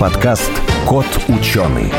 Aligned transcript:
подкаст 0.00 0.50
«Кот 0.88 1.04
ученый». 1.28 1.92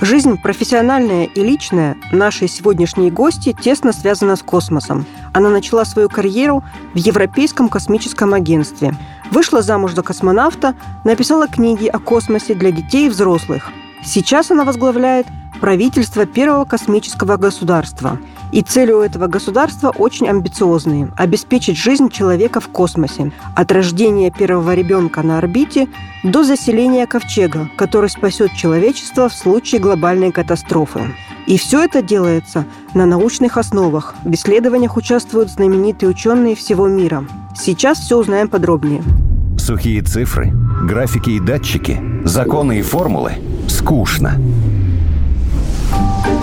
Жизнь 0.00 0.36
профессиональная 0.36 1.26
и 1.26 1.40
личная 1.44 1.96
нашей 2.10 2.48
сегодняшней 2.48 3.12
гости 3.12 3.52
тесно 3.52 3.92
связана 3.92 4.34
с 4.34 4.42
космосом. 4.42 5.06
Она 5.32 5.48
начала 5.48 5.84
свою 5.84 6.08
карьеру 6.08 6.64
в 6.94 6.98
Европейском 6.98 7.68
космическом 7.68 8.34
агентстве. 8.34 8.96
Вышла 9.30 9.62
замуж 9.62 9.94
за 9.94 10.02
космонавта, 10.02 10.74
написала 11.04 11.46
книги 11.46 11.86
о 11.86 12.00
космосе 12.00 12.54
для 12.54 12.72
детей 12.72 13.06
и 13.06 13.10
взрослых. 13.10 13.70
Сейчас 14.02 14.50
она 14.50 14.64
возглавляет 14.64 15.28
правительство 15.58 16.26
первого 16.26 16.64
космического 16.64 17.36
государства. 17.36 18.18
И 18.52 18.62
цели 18.62 18.92
у 18.92 19.00
этого 19.00 19.26
государства 19.26 19.90
очень 19.90 20.28
амбициозные– 20.28 21.12
обеспечить 21.16 21.76
жизнь 21.76 22.08
человека 22.08 22.60
в 22.60 22.68
космосе. 22.68 23.32
От 23.54 23.72
рождения 23.72 24.30
первого 24.30 24.74
ребенка 24.74 25.22
на 25.22 25.38
орбите 25.38 25.88
до 26.22 26.44
заселения 26.44 27.06
ковчега, 27.06 27.68
который 27.76 28.08
спасет 28.08 28.52
человечество 28.54 29.28
в 29.28 29.34
случае 29.34 29.80
глобальной 29.80 30.32
катастрофы. 30.32 31.14
И 31.46 31.56
все 31.56 31.84
это 31.84 32.02
делается 32.02 32.64
на 32.94 33.06
научных 33.06 33.56
основах. 33.56 34.14
В 34.24 34.32
исследованиях 34.32 34.96
участвуют 34.96 35.50
знаменитые 35.50 36.10
ученые 36.10 36.54
всего 36.54 36.88
мира. 36.88 37.24
Сейчас 37.56 37.98
все 37.98 38.18
узнаем 38.18 38.48
подробнее. 38.48 39.02
Сухие 39.58 40.02
цифры, 40.02 40.52
графики 40.84 41.30
и 41.30 41.40
датчики, 41.40 42.00
законы 42.24 42.78
и 42.78 42.82
формулы– 42.82 43.32
скучно. 43.68 44.40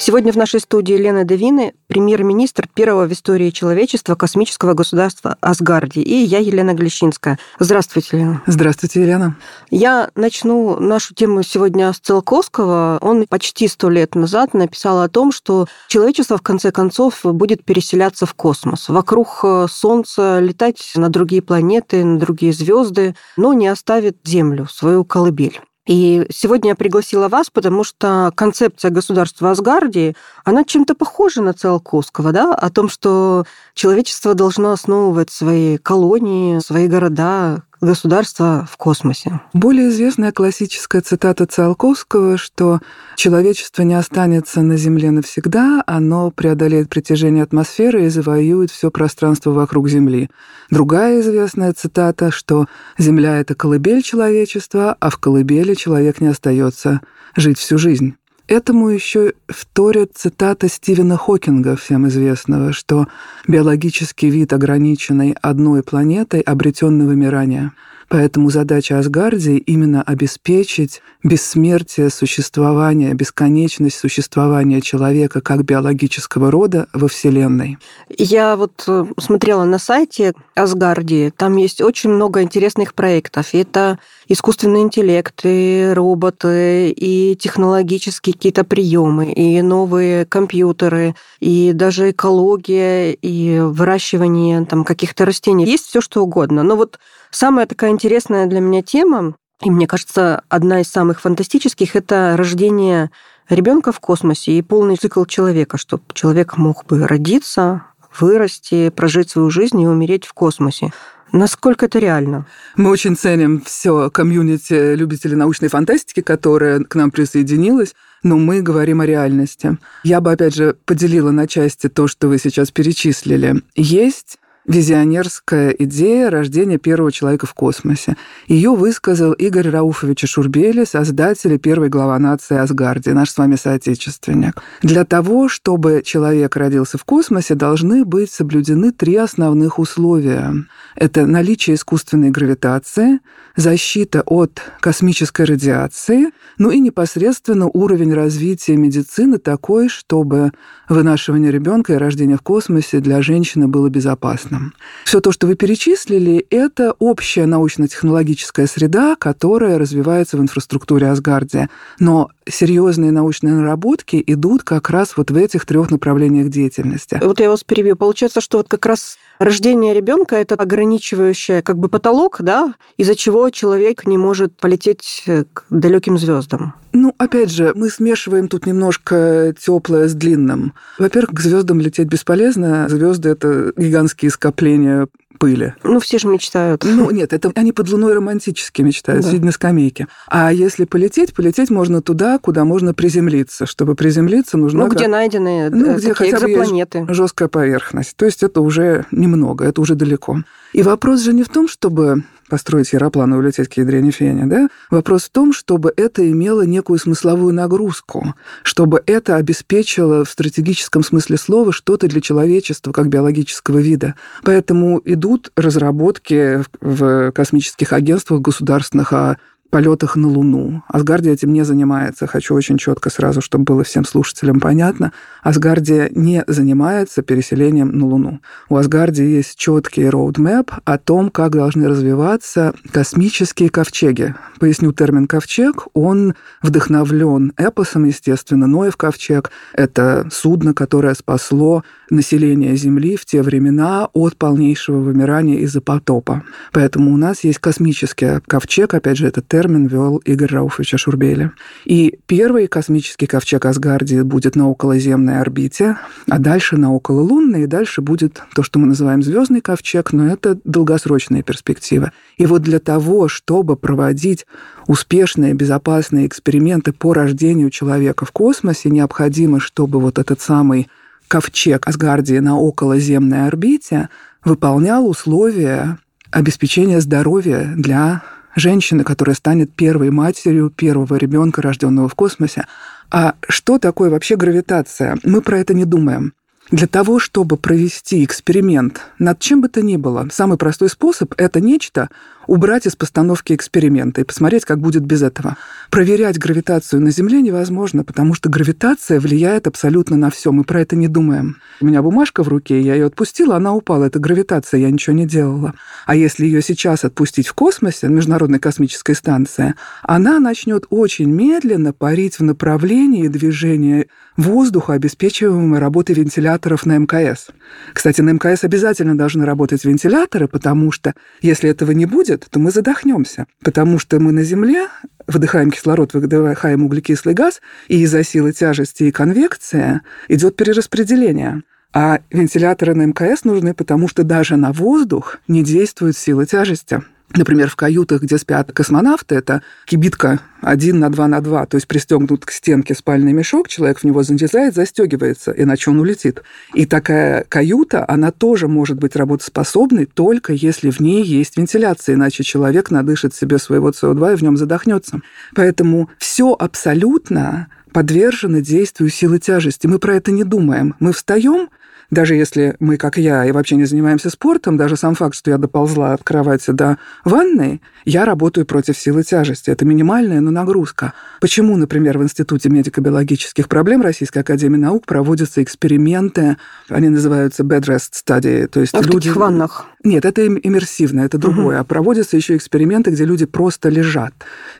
Сегодня 0.00 0.32
в 0.32 0.36
нашей 0.36 0.60
студии 0.60 0.94
Лена 0.94 1.24
Девины, 1.24 1.74
премьер-министр 1.88 2.68
первого 2.72 3.08
в 3.08 3.12
истории 3.12 3.50
человечества 3.50 4.14
космического 4.14 4.74
государства 4.74 5.36
Асгарди, 5.40 5.98
и 5.98 6.14
я, 6.14 6.38
Елена 6.38 6.72
Глещинская. 6.72 7.36
Здравствуйте, 7.58 8.16
Лена. 8.16 8.42
Здравствуйте, 8.46 9.02
Елена. 9.02 9.36
Я 9.70 10.10
начну 10.14 10.78
нашу 10.78 11.14
тему 11.14 11.42
сегодня 11.42 11.92
с 11.92 11.98
Циолковского. 11.98 12.98
Он 13.02 13.26
почти 13.26 13.66
сто 13.66 13.90
лет 13.90 14.14
назад 14.14 14.54
написал 14.54 15.02
о 15.02 15.08
том, 15.08 15.32
что 15.32 15.66
человечество 15.88 16.38
в 16.38 16.42
конце 16.42 16.70
концов 16.70 17.22
будет 17.24 17.64
переселяться 17.64 18.24
в 18.24 18.34
космос, 18.34 18.88
вокруг 18.88 19.40
э, 19.42 19.66
Солнца, 19.68 20.38
летать 20.38 20.92
на 20.94 21.08
другие 21.08 21.42
планеты, 21.42 22.04
на 22.04 22.20
другие 22.20 22.52
звезды, 22.52 23.16
но 23.36 23.52
не 23.52 23.66
оставит 23.66 24.18
Землю, 24.24 24.68
свою 24.68 25.04
колыбель. 25.04 25.60
И 25.88 26.26
сегодня 26.30 26.72
я 26.72 26.76
пригласила 26.76 27.28
вас, 27.28 27.48
потому 27.48 27.82
что 27.82 28.30
концепция 28.36 28.90
государства 28.90 29.50
Асгардии, 29.50 30.14
она 30.44 30.62
чем-то 30.62 30.94
похожа 30.94 31.40
на 31.40 31.54
Циолковского, 31.54 32.30
да, 32.30 32.54
о 32.54 32.68
том, 32.68 32.90
что 32.90 33.46
человечество 33.72 34.34
должно 34.34 34.72
основывать 34.72 35.30
свои 35.30 35.78
колонии, 35.78 36.58
свои 36.58 36.88
города, 36.88 37.62
государства 37.80 38.66
в 38.70 38.76
космосе. 38.76 39.40
Более 39.52 39.88
известная 39.88 40.32
классическая 40.32 41.00
цитата 41.00 41.46
Циолковского, 41.46 42.36
что 42.36 42.80
человечество 43.16 43.82
не 43.82 43.94
останется 43.94 44.62
на 44.62 44.76
Земле 44.76 45.10
навсегда, 45.10 45.82
оно 45.86 46.30
преодолеет 46.30 46.88
притяжение 46.88 47.44
атмосферы 47.44 48.06
и 48.06 48.08
завоюет 48.08 48.70
все 48.70 48.90
пространство 48.90 49.50
вокруг 49.50 49.88
Земли. 49.88 50.28
Другая 50.70 51.20
известная 51.20 51.72
цитата, 51.72 52.30
что 52.30 52.66
Земля— 52.98 53.38
это 53.40 53.54
колыбель 53.54 54.02
человечества, 54.02 54.96
а 54.98 55.10
в 55.10 55.18
колыбели 55.18 55.74
человек 55.74 56.20
не 56.20 56.28
остается 56.28 57.00
жить 57.36 57.58
всю 57.58 57.78
жизнь. 57.78 58.16
Этому 58.48 58.88
еще 58.88 59.34
вторят 59.46 60.12
цитата 60.14 60.68
Стивена 60.68 61.18
Хокинга, 61.18 61.76
всем 61.76 62.08
известного, 62.08 62.72
что 62.72 63.06
биологический 63.46 64.30
вид, 64.30 64.54
ограниченный 64.54 65.36
одной 65.42 65.82
планетой, 65.82 66.40
обретен 66.40 66.96
на 66.96 67.04
вымирание— 67.04 67.72
Поэтому 68.08 68.48
задача 68.48 68.98
Асгардии 68.98 69.58
именно 69.58 70.02
обеспечить 70.02 71.02
бессмертие 71.22 72.08
существования, 72.08 73.12
бесконечность 73.12 73.98
существования 73.98 74.80
человека 74.80 75.42
как 75.42 75.64
биологического 75.64 76.50
рода 76.50 76.86
во 76.94 77.08
Вселенной. 77.08 77.76
Я 78.08 78.56
вот 78.56 78.84
э, 78.86 79.04
смотрела 79.18 79.64
на 79.64 79.78
сайте 79.78 80.32
Асгардии, 80.54 81.30
там 81.36 81.56
есть 81.56 81.82
очень 81.82 82.10
много 82.10 82.42
интересных 82.42 82.94
проектов. 82.94 83.48
Это 83.52 83.98
искусственный 84.26 84.80
интеллект, 84.80 85.40
и 85.44 85.90
роботы, 85.94 86.90
и 86.90 87.36
технологические 87.36 88.34
какие-то 88.34 88.64
приемы, 88.64 89.32
и 89.32 89.60
новые 89.60 90.24
компьютеры, 90.24 91.14
и 91.40 91.72
даже 91.74 92.10
экология, 92.10 93.12
и 93.12 93.58
выращивание 93.60 94.64
там 94.64 94.84
каких-то 94.84 95.26
растений. 95.26 95.66
Есть 95.66 95.86
все 95.88 96.00
что 96.00 96.22
угодно. 96.22 96.62
Но 96.62 96.76
вот 96.76 96.98
самая 97.30 97.66
такая 97.66 97.90
интересная 97.90 98.46
для 98.46 98.60
меня 98.60 98.82
тема, 98.82 99.34
и 99.62 99.70
мне 99.70 99.86
кажется, 99.86 100.42
одна 100.48 100.80
из 100.80 100.88
самых 100.88 101.20
фантастических, 101.20 101.96
это 101.96 102.34
рождение 102.36 103.10
ребенка 103.48 103.92
в 103.92 104.00
космосе 104.00 104.52
и 104.52 104.62
полный 104.62 104.96
цикл 104.96 105.24
человека, 105.24 105.78
чтобы 105.78 106.04
человек 106.12 106.56
мог 106.56 106.86
бы 106.86 107.06
родиться, 107.06 107.82
вырасти, 108.18 108.90
прожить 108.90 109.30
свою 109.30 109.50
жизнь 109.50 109.80
и 109.80 109.86
умереть 109.86 110.26
в 110.26 110.32
космосе. 110.32 110.92
Насколько 111.32 111.86
это 111.86 111.98
реально? 111.98 112.46
Мы 112.76 112.90
очень 112.90 113.16
ценим 113.16 113.60
все 113.60 114.10
комьюнити 114.10 114.94
любителей 114.94 115.36
научной 115.36 115.68
фантастики, 115.68 116.22
которая 116.22 116.80
к 116.80 116.94
нам 116.94 117.10
присоединилась, 117.10 117.94
но 118.22 118.38
мы 118.38 118.62
говорим 118.62 119.00
о 119.00 119.06
реальности. 119.06 119.76
Я 120.04 120.20
бы, 120.20 120.32
опять 120.32 120.54
же, 120.54 120.76
поделила 120.86 121.30
на 121.30 121.46
части 121.46 121.88
то, 121.88 122.08
что 122.08 122.28
вы 122.28 122.38
сейчас 122.38 122.70
перечислили. 122.70 123.62
Есть 123.74 124.38
визионерская 124.68 125.70
идея 125.70 126.30
рождения 126.30 126.78
первого 126.78 127.10
человека 127.10 127.46
в 127.46 127.54
космосе. 127.54 128.16
Ее 128.46 128.70
высказал 128.70 129.32
Игорь 129.32 129.70
Рауфович 129.70 130.28
Шурбели, 130.28 130.84
создатель 130.84 131.54
и 131.54 131.58
первый 131.58 131.88
глава 131.88 132.18
нации 132.18 132.58
Асгарди, 132.58 133.10
наш 133.10 133.30
с 133.30 133.38
вами 133.38 133.56
соотечественник. 133.56 134.62
Для 134.82 135.04
того, 135.04 135.48
чтобы 135.48 136.02
человек 136.04 136.54
родился 136.56 136.98
в 136.98 137.04
космосе, 137.04 137.54
должны 137.54 138.04
быть 138.04 138.30
соблюдены 138.30 138.92
три 138.92 139.16
основных 139.16 139.78
условия. 139.78 140.54
Это 140.94 141.26
наличие 141.26 141.76
искусственной 141.76 142.30
гравитации, 142.30 143.20
защита 143.58 144.22
от 144.24 144.62
космической 144.78 145.44
радиации, 145.44 146.28
ну 146.58 146.70
и 146.70 146.78
непосредственно 146.78 147.66
уровень 147.66 148.14
развития 148.14 148.76
медицины 148.76 149.38
такой, 149.38 149.88
чтобы 149.88 150.52
вынашивание 150.88 151.50
ребенка 151.50 151.94
и 151.94 151.96
рождение 151.96 152.36
в 152.36 152.42
космосе 152.42 153.00
для 153.00 153.20
женщины 153.20 153.66
было 153.66 153.88
безопасным. 153.88 154.74
Все 155.04 155.20
то, 155.20 155.32
что 155.32 155.48
вы 155.48 155.56
перечислили, 155.56 156.46
это 156.50 156.94
общая 157.00 157.46
научно-технологическая 157.46 158.68
среда, 158.68 159.16
которая 159.16 159.76
развивается 159.76 160.36
в 160.36 160.40
инфраструктуре 160.40 161.08
Асгардия. 161.08 161.68
Но 161.98 162.30
серьезные 162.48 163.10
научные 163.10 163.54
наработки 163.54 164.22
идут 164.24 164.62
как 164.62 164.88
раз 164.88 165.16
вот 165.16 165.32
в 165.32 165.36
этих 165.36 165.66
трех 165.66 165.90
направлениях 165.90 166.48
деятельности. 166.48 167.20
Вот 167.20 167.40
я 167.40 167.50
вас 167.50 167.64
перебью. 167.64 167.96
Получается, 167.96 168.40
что 168.40 168.58
вот 168.58 168.68
как 168.68 168.86
раз 168.86 169.18
рождение 169.38 169.94
ребенка 169.94 170.36
это 170.36 170.54
ограничивающее 170.54 171.62
как 171.62 171.78
бы 171.78 171.88
потолок, 171.88 172.38
да, 172.40 172.74
из-за 172.96 173.14
чего 173.14 173.50
человек 173.50 174.06
не 174.06 174.18
может 174.18 174.56
полететь 174.56 175.24
к 175.52 175.64
далеким 175.70 176.18
звездам. 176.18 176.74
Ну, 176.92 177.14
опять 177.18 177.50
же, 177.50 177.72
мы 177.74 177.90
смешиваем 177.90 178.48
тут 178.48 178.66
немножко 178.66 179.54
теплое 179.58 180.08
с 180.08 180.14
длинным. 180.14 180.72
Во-первых, 180.98 181.36
к 181.36 181.40
звездам 181.40 181.80
лететь 181.80 182.08
бесполезно. 182.08 182.88
Звезды 182.88 183.28
это 183.28 183.72
гигантские 183.76 184.30
скопления 184.30 185.08
пыли. 185.38 185.74
Ну, 185.82 186.00
все 186.00 186.18
же 186.18 186.28
мечтают. 186.28 186.84
Ну, 186.84 187.10
нет, 187.10 187.32
это 187.32 187.50
они 187.54 187.72
под 187.72 187.88
луной 187.88 188.14
романтически 188.14 188.82
мечтают, 188.82 189.24
да. 189.24 189.30
сидя 189.30 189.46
на 189.46 189.52
скамейке. 189.52 190.08
А 190.26 190.52
если 190.52 190.84
полететь, 190.84 191.34
полететь 191.34 191.70
можно 191.70 192.02
туда, 192.02 192.38
куда 192.38 192.64
можно 192.64 192.94
приземлиться. 192.94 193.66
Чтобы 193.66 193.94
приземлиться, 193.94 194.58
нужно... 194.58 194.84
Ну, 194.84 194.90
где 194.90 195.08
найдены 195.08 195.70
ну, 195.70 195.96
где 195.96 196.14
хотя 196.14 196.36
экзопланеты. 196.36 197.04
Бы 197.04 197.14
жесткая 197.14 197.48
поверхность. 197.48 198.16
То 198.16 198.24
есть 198.24 198.42
это 198.42 198.60
уже 198.60 199.06
немного, 199.10 199.64
это 199.64 199.80
уже 199.80 199.94
далеко. 199.94 200.42
И 200.72 200.82
вопрос 200.82 201.20
же 201.20 201.32
не 201.32 201.42
в 201.42 201.48
том, 201.48 201.68
чтобы 201.68 202.24
построить 202.48 202.92
аэроплан 202.94 203.34
и 203.34 203.36
улететь 203.36 203.68
к 203.68 203.74
ядрене 203.74 204.10
фене, 204.10 204.46
да? 204.46 204.68
Вопрос 204.90 205.24
в 205.24 205.30
том, 205.30 205.52
чтобы 205.52 205.92
это 205.96 206.28
имело 206.28 206.62
некую 206.62 206.98
смысловую 206.98 207.54
нагрузку, 207.54 208.34
чтобы 208.62 209.02
это 209.06 209.36
обеспечило 209.36 210.24
в 210.24 210.30
стратегическом 210.30 211.02
смысле 211.02 211.36
слова 211.36 211.72
что-то 211.72 212.08
для 212.08 212.20
человечества 212.20 212.92
как 212.92 213.08
биологического 213.08 213.78
вида. 213.78 214.14
Поэтому 214.42 215.00
идут 215.04 215.52
разработки 215.56 216.62
в 216.80 217.32
космических 217.32 217.92
агентствах 217.92 218.40
государственных 218.40 219.12
о 219.12 219.36
полетах 219.70 220.16
на 220.16 220.28
Луну. 220.28 220.82
Асгардия 220.88 221.32
этим 221.32 221.52
не 221.52 221.64
занимается. 221.64 222.26
Хочу 222.26 222.54
очень 222.54 222.78
четко 222.78 223.10
сразу, 223.10 223.40
чтобы 223.40 223.64
было 223.64 223.84
всем 223.84 224.04
слушателям 224.04 224.60
понятно. 224.60 225.12
Асгардия 225.42 226.10
не 226.14 226.42
занимается 226.46 227.22
переселением 227.22 227.96
на 227.96 228.06
Луну. 228.06 228.40
У 228.68 228.76
Асгардии 228.76 229.24
есть 229.24 229.56
четкий 229.56 230.08
роудмэп 230.08 230.72
о 230.84 230.98
том, 230.98 231.30
как 231.30 231.52
должны 231.52 231.86
развиваться 231.88 232.72
космические 232.90 233.68
ковчеги. 233.68 234.34
Поясню 234.58 234.92
термин 234.92 235.26
«ковчег». 235.26 235.86
Он 235.92 236.34
вдохновлен 236.62 237.52
эпосом, 237.56 238.04
естественно. 238.04 238.66
Ноев 238.66 238.96
ковчег— 238.96 239.50
это 239.74 240.28
судно, 240.32 240.72
которое 240.72 241.14
спасло 241.14 241.84
население 242.10 242.74
Земли 242.76 243.16
в 243.16 243.26
те 243.26 243.42
времена 243.42 244.08
от 244.14 244.36
полнейшего 244.36 244.98
вымирания 244.98 245.58
из-за 245.58 245.82
потопа. 245.82 246.42
Поэтому 246.72 247.12
у 247.12 247.16
нас 247.18 247.44
есть 247.44 247.58
космический 247.58 248.40
ковчег, 248.46 248.94
опять 248.94 249.18
же, 249.18 249.26
этот 249.26 249.46
термин 249.46 249.57
ввел 249.66 250.18
Игорь 250.18 250.52
Рауфович 250.52 250.94
Ашурбели. 250.94 251.50
И 251.84 252.18
первый 252.26 252.66
космический 252.68 253.26
ковчег 253.26 253.64
Асгардии 253.66 254.20
будет 254.20 254.54
на 254.54 254.68
околоземной 254.68 255.40
орбите, 255.40 255.96
а 256.28 256.38
дальше 256.38 256.76
на 256.76 256.94
окололунной, 256.94 257.64
и 257.64 257.66
дальше 257.66 258.00
будет 258.00 258.42
то, 258.54 258.62
что 258.62 258.78
мы 258.78 258.86
называем 258.86 259.22
звездный 259.22 259.60
ковчег, 259.60 260.12
но 260.12 260.28
это 260.28 260.58
долгосрочная 260.64 261.42
перспектива. 261.42 262.12
И 262.36 262.46
вот 262.46 262.62
для 262.62 262.78
того, 262.78 263.28
чтобы 263.28 263.76
проводить 263.76 264.46
успешные, 264.86 265.54
безопасные 265.54 266.26
эксперименты 266.26 266.92
по 266.92 267.12
рождению 267.12 267.70
человека 267.70 268.24
в 268.24 268.32
космосе, 268.32 268.90
необходимо, 268.90 269.60
чтобы 269.60 270.00
вот 270.00 270.18
этот 270.18 270.40
самый 270.40 270.88
ковчег 271.28 271.86
Асгардии 271.86 272.38
на 272.38 272.58
околоземной 272.58 273.46
орбите 273.46 274.08
выполнял 274.44 275.08
условия 275.08 275.98
обеспечения 276.30 277.00
здоровья 277.00 277.72
для 277.76 278.22
женщины, 278.58 279.04
которая 279.04 279.34
станет 279.34 279.72
первой 279.74 280.10
матерью 280.10 280.70
первого 280.70 281.16
ребенка, 281.16 281.62
рожденного 281.62 282.08
в 282.08 282.14
космосе. 282.14 282.66
А 283.10 283.34
что 283.48 283.78
такое 283.78 284.10
вообще 284.10 284.36
гравитация? 284.36 285.18
Мы 285.24 285.40
про 285.40 285.58
это 285.58 285.74
не 285.74 285.84
думаем. 285.84 286.34
Для 286.70 286.86
того, 286.86 287.18
чтобы 287.18 287.56
провести 287.56 288.22
эксперимент 288.24 289.00
над 289.18 289.38
чем 289.38 289.62
бы 289.62 289.68
то 289.68 289.80
ни 289.80 289.96
было, 289.96 290.28
самый 290.30 290.58
простой 290.58 290.90
способ– 290.90 291.32
это 291.38 291.60
нечто, 291.60 292.10
убрать 292.46 292.86
из 292.86 292.96
постановки 292.96 293.54
эксперимента 293.54 294.20
и 294.20 294.24
посмотреть, 294.24 294.64
как 294.64 294.80
будет 294.80 295.04
без 295.04 295.22
этого. 295.22 295.56
Проверять 295.90 296.38
гравитацию 296.38 297.00
на 297.00 297.10
Земле 297.10 297.40
невозможно, 297.42 298.04
потому 298.04 298.34
что 298.34 298.48
гравитация 298.48 299.20
влияет 299.20 299.66
абсолютно 299.66 300.16
на 300.16 300.30
все. 300.30 300.50
Мы 300.50 300.64
про 300.64 300.80
это 300.80 300.96
не 300.96 301.08
думаем. 301.08 301.58
У 301.80 301.86
меня 301.86 302.02
бумажка 302.02 302.42
в 302.42 302.48
руке, 302.48 302.80
я 302.80 302.94
ее 302.94 303.06
отпустила, 303.06 303.56
она 303.56 303.74
упала. 303.74 304.04
Это 304.04 304.18
гравитация, 304.18 304.80
я 304.80 304.90
ничего 304.90 305.14
не 305.14 305.26
делала. 305.26 305.74
А 306.06 306.16
если 306.16 306.46
ее 306.46 306.62
сейчас 306.62 307.04
отпустить 307.04 307.46
в 307.46 307.54
космосе, 307.54 308.08
Международной 308.08 308.58
космической 308.58 309.14
станции, 309.14 309.74
она 310.02 310.40
начнет 310.40 310.86
очень 310.90 311.30
медленно 311.30 311.92
парить 311.92 312.38
в 312.38 312.42
направлении 312.42 313.28
движения 313.28 314.06
воздуха, 314.38 314.94
обеспечиваемого 314.94 315.80
работой 315.80 316.14
вентиляторов 316.58 316.86
на 316.86 316.98
МКС. 316.98 317.48
Кстати, 317.92 318.20
на 318.20 318.30
МКС 318.30 318.64
обязательно 318.64 319.16
должны 319.16 319.44
работать 319.44 319.84
вентиляторы, 319.84 320.48
потому 320.48 320.92
что 320.92 321.14
если 321.40 321.70
этого 321.70 321.92
не 321.92 322.06
будет, 322.06 322.46
то 322.50 322.58
мы 322.58 322.70
задохнемся, 322.70 323.46
потому 323.62 323.98
что 323.98 324.18
мы 324.18 324.32
на 324.32 324.42
Земле 324.42 324.88
вдыхаем 325.26 325.70
кислород, 325.70 326.14
выдыхаем 326.14 326.84
углекислый 326.84 327.34
газ, 327.34 327.60
и 327.88 328.02
из-за 328.02 328.24
силы 328.24 328.52
тяжести 328.52 329.04
и 329.04 329.12
конвекции 329.12 330.00
идет 330.28 330.56
перераспределение. 330.56 331.62
А 331.92 332.20
вентиляторы 332.30 332.94
на 332.94 333.06
МКС 333.06 333.44
нужны, 333.44 333.72
потому 333.74 334.08
что 334.08 334.22
даже 334.22 334.56
на 334.56 334.72
воздух 334.72 335.38
не 335.48 335.62
действует 335.62 336.16
сила 336.16 336.44
тяжести. 336.44 337.02
Например, 337.34 337.68
в 337.68 337.76
каютах, 337.76 338.22
где 338.22 338.38
спят 338.38 338.72
космонавты, 338.72 339.34
это 339.34 339.62
кибитка 339.84 340.40
1 340.62 340.98
на 340.98 341.10
2 341.10 341.28
на 341.28 341.40
2, 341.42 341.66
то 341.66 341.76
есть 341.76 341.86
пристегнут 341.86 342.46
к 342.46 342.50
стенке 342.50 342.94
спальный 342.94 343.34
мешок, 343.34 343.68
человек 343.68 344.00
в 344.00 344.04
него 344.04 344.22
залезает, 344.22 344.74
застегивается, 344.74 345.52
иначе 345.52 345.90
он 345.90 346.00
улетит. 346.00 346.42
И 346.72 346.86
такая 346.86 347.44
каюта, 347.48 348.04
она 348.08 348.30
тоже 348.30 348.66
может 348.66 348.98
быть 348.98 349.14
работоспособной 349.14 350.06
только 350.06 350.54
если 350.54 350.90
в 350.90 351.00
ней 351.00 351.22
есть 351.22 351.58
вентиляция, 351.58 352.14
иначе 352.14 352.44
человек 352.44 352.90
надышит 352.90 353.34
себе 353.34 353.58
своего 353.58 353.90
СО2 353.90 354.32
и 354.32 354.36
в 354.36 354.42
нем 354.42 354.56
задохнется. 354.56 355.20
Поэтому 355.54 356.08
все 356.18 356.56
абсолютно 356.58 357.68
подвержено 357.92 358.60
действию 358.60 359.10
силы 359.10 359.38
тяжести. 359.38 359.86
Мы 359.86 359.98
про 359.98 360.14
это 360.14 360.30
не 360.30 360.44
думаем. 360.44 360.94
Мы 360.98 361.12
встаем, 361.12 361.68
даже 362.10 362.34
если 362.34 362.74
мы, 362.80 362.96
как 362.96 363.18
я, 363.18 363.44
и 363.44 363.52
вообще 363.52 363.76
не 363.76 363.84
занимаемся 363.84 364.30
спортом, 364.30 364.76
даже 364.76 364.96
сам 364.96 365.14
факт, 365.14 365.34
что 365.34 365.50
я 365.50 365.58
доползла 365.58 366.14
от 366.14 366.22
кровати 366.24 366.70
до 366.70 366.98
ванной, 367.24 367.82
я 368.04 368.24
работаю 368.24 368.64
против 368.64 368.96
силы 368.96 369.22
тяжести. 369.22 369.70
Это 369.70 369.84
минимальная, 369.84 370.40
но 370.40 370.50
нагрузка. 370.50 371.12
Почему, 371.40 371.76
например, 371.76 372.18
в 372.18 372.22
Институте 372.22 372.70
медико-биологических 372.70 373.68
проблем 373.68 374.00
Российской 374.00 374.38
Академии 374.38 374.78
Наук 374.78 375.04
проводятся 375.04 375.62
эксперименты, 375.62 376.56
они 376.88 377.10
называются 377.10 377.62
bed 377.62 377.82
rest 377.82 378.12
study, 378.14 378.66
то 378.68 378.80
есть 378.80 378.94
а 378.94 378.98
люди... 378.98 379.10
в 379.10 379.14
таких 379.14 379.36
ваннах? 379.36 379.84
Нет, 380.02 380.24
это 380.24 380.46
иммерсивно, 380.46 381.20
это 381.20 381.36
другое. 381.36 381.76
Угу. 381.76 381.80
А 381.82 381.84
проводятся 381.84 382.36
еще 382.36 382.56
эксперименты, 382.56 383.10
где 383.10 383.26
люди 383.26 383.44
просто 383.44 383.90
лежат, 383.90 384.32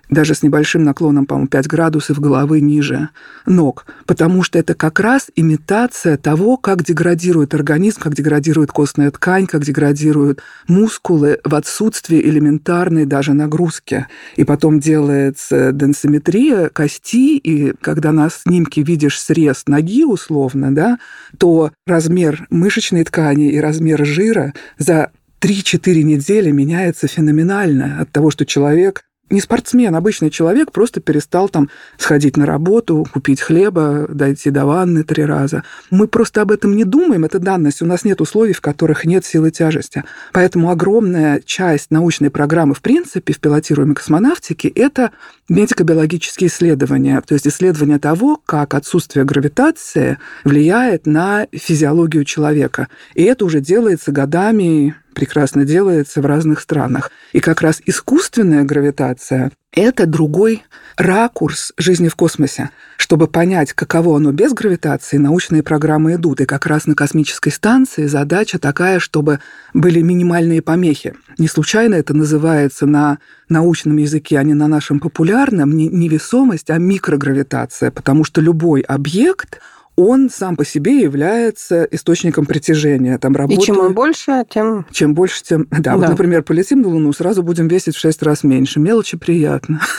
даже 0.09 0.35
с 0.35 0.43
небольшим 0.43 0.83
наклоном, 0.85 1.27
по-моему, 1.27 1.49
5 1.49 1.67
градусов 1.67 2.21
головы 2.21 2.63
ниже 2.63 3.11
ног, 3.45 3.85
потому 4.07 4.43
что 4.43 4.59
это 4.59 4.75
как 4.75 4.99
раз 5.01 5.27
имитация 5.37 6.17
того, 6.17 6.57
как 6.57 6.85
деградирует 6.85 7.18
организм, 7.55 8.01
как 8.01 8.15
деградирует 8.15 8.73
костная 8.73 9.11
ткань, 9.11 9.47
как 9.47 9.65
деградируют 9.65 10.43
мускулы 10.67 11.41
в 11.45 11.55
отсутствии 11.55 12.21
элементарной 12.21 13.07
даже 13.07 13.33
нагрузки. 13.33 14.07
И 14.37 14.45
потом 14.45 14.81
делается 14.81 15.73
денсиметрия 15.73 16.69
кости, 16.69 17.37
и 17.37 17.73
когда 17.81 18.13
на 18.13 18.31
снимке 18.31 18.83
видишь 18.83 19.21
срез 19.21 19.65
ноги 19.67 20.05
условно, 20.05 20.75
да, 20.75 20.99
то 21.39 21.73
размер 21.87 22.47
мышечной 22.51 23.05
ткани 23.05 23.51
и 23.51 23.61
размер 23.61 24.05
жира 24.05 24.55
за 24.79 25.11
3-4 25.41 26.03
недели 26.03 26.51
меняется 26.51 27.07
феноменально 27.07 28.01
от 28.01 28.11
того, 28.11 28.31
что 28.31 28.45
человек 28.45 29.03
не 29.31 29.41
спортсмен, 29.41 29.95
обычный 29.95 30.31
человек 30.31 30.73
просто 30.73 31.01
перестал 31.01 31.49
там 31.49 31.69
сходить 31.97 32.37
на 32.37 32.47
работу, 32.47 33.07
купить 33.13 33.41
хлеба, 33.41 34.07
дойти 34.09 34.51
до 34.51 34.67
ванны 34.67 35.05
три 35.05 35.25
раза. 35.25 35.65
Мы 35.91 36.09
просто 36.09 36.43
об 36.43 36.51
этом 36.51 36.77
не 36.77 36.85
думаем, 36.85 37.25
это 37.25 37.39
данность. 37.39 37.83
У 37.83 37.87
нас 37.87 38.05
нет 38.05 38.21
условий, 38.21 38.53
в 38.53 38.61
которых 38.61 39.05
нет 39.05 39.25
силы 39.25 39.51
тяжести. 39.51 40.05
Поэтому 40.33 40.71
огромная 40.71 41.41
часть 41.45 41.91
научной 41.91 42.31
программы, 42.31 42.75
в 42.75 42.81
принципе, 42.81 43.33
в 43.33 43.41
пилотируемой 43.41 43.95
космонавтике, 43.95 44.69
это 44.69 45.11
медико-биологические 45.49 46.49
исследования, 46.49 47.21
то 47.21 47.35
есть 47.35 47.47
исследования 47.47 47.99
того, 47.99 48.41
как 48.45 48.75
отсутствие 48.75 49.25
гравитации 49.25 50.19
влияет 50.45 51.07
на 51.07 51.47
физиологию 51.53 52.25
человека. 52.25 52.89
И 53.15 53.23
это 53.23 53.45
уже 53.45 53.61
делается 53.61 54.13
годами 54.13 54.95
прекрасно 55.19 55.65
делается 55.65 56.23
в 56.23 56.27
разных 56.27 56.61
странах. 56.61 57.11
И 57.33 57.41
как 57.41 57.61
раз 57.61 57.83
искусственная 57.85 58.63
гравитация– 58.63 59.51
это 59.73 60.07
другой 60.07 60.65
ракурс 60.97 61.73
жизни 61.77 62.09
в 62.09 62.17
космосе. 62.17 62.71
Чтобы 62.97 63.29
понять, 63.29 63.73
каково 63.73 64.17
оно 64.17 64.33
без 64.33 64.53
гравитации, 64.53 65.19
научные 65.19 65.63
программы 65.63 66.15
идут. 66.15 66.41
И 66.41 66.47
как 66.47 66.67
раз 66.67 66.87
на 66.87 66.95
космической 66.95 67.51
станции 67.51 68.07
задача 68.07 68.59
такая, 68.59 68.99
чтобы 68.99 69.41
были 69.75 70.01
минимальные 70.01 70.63
помехи. 70.63 71.15
Не 71.39 71.49
случайно 71.49 71.95
это 71.95 72.15
называется 72.15 72.87
на 72.87 73.19
научном 73.49 73.99
языке, 73.99 74.39
а 74.39 74.43
не 74.43 74.55
на 74.55 74.69
нашем 74.69 75.01
популярном, 75.01 75.77
не 75.77 75.89
невесомость, 75.89 76.71
а 76.71 76.79
микрогравитация, 76.79 77.91
потому 77.91 78.25
что 78.25 78.41
любой 78.41 78.81
объект– 78.81 79.61
он 79.99 80.31
сам 80.31 80.55
по 80.55 80.65
себе 80.65 81.01
является 81.01 81.83
источником 81.91 82.47
притяжения. 82.47 83.19
Там 83.19 83.35
работает... 83.35 83.63
И 83.63 83.67
чем 83.67 83.81
он 83.81 83.95
больше, 83.95 84.45
тем... 84.49 84.87
Чем 84.93 85.13
больше, 85.13 85.43
тем... 85.43 85.67
Да, 85.73 85.79
да, 85.81 85.97
вот, 85.97 86.09
например, 86.11 86.45
полетим 86.45 86.83
на 86.83 86.89
Луну, 86.89 87.13
сразу 87.13 87.43
будем 87.43 87.67
весить 87.67 87.97
в 87.97 87.99
шесть 87.99 88.23
раз 88.23 88.45
меньше. 88.45 88.79
Мелочи 88.79 89.17
приятно. 89.17 89.81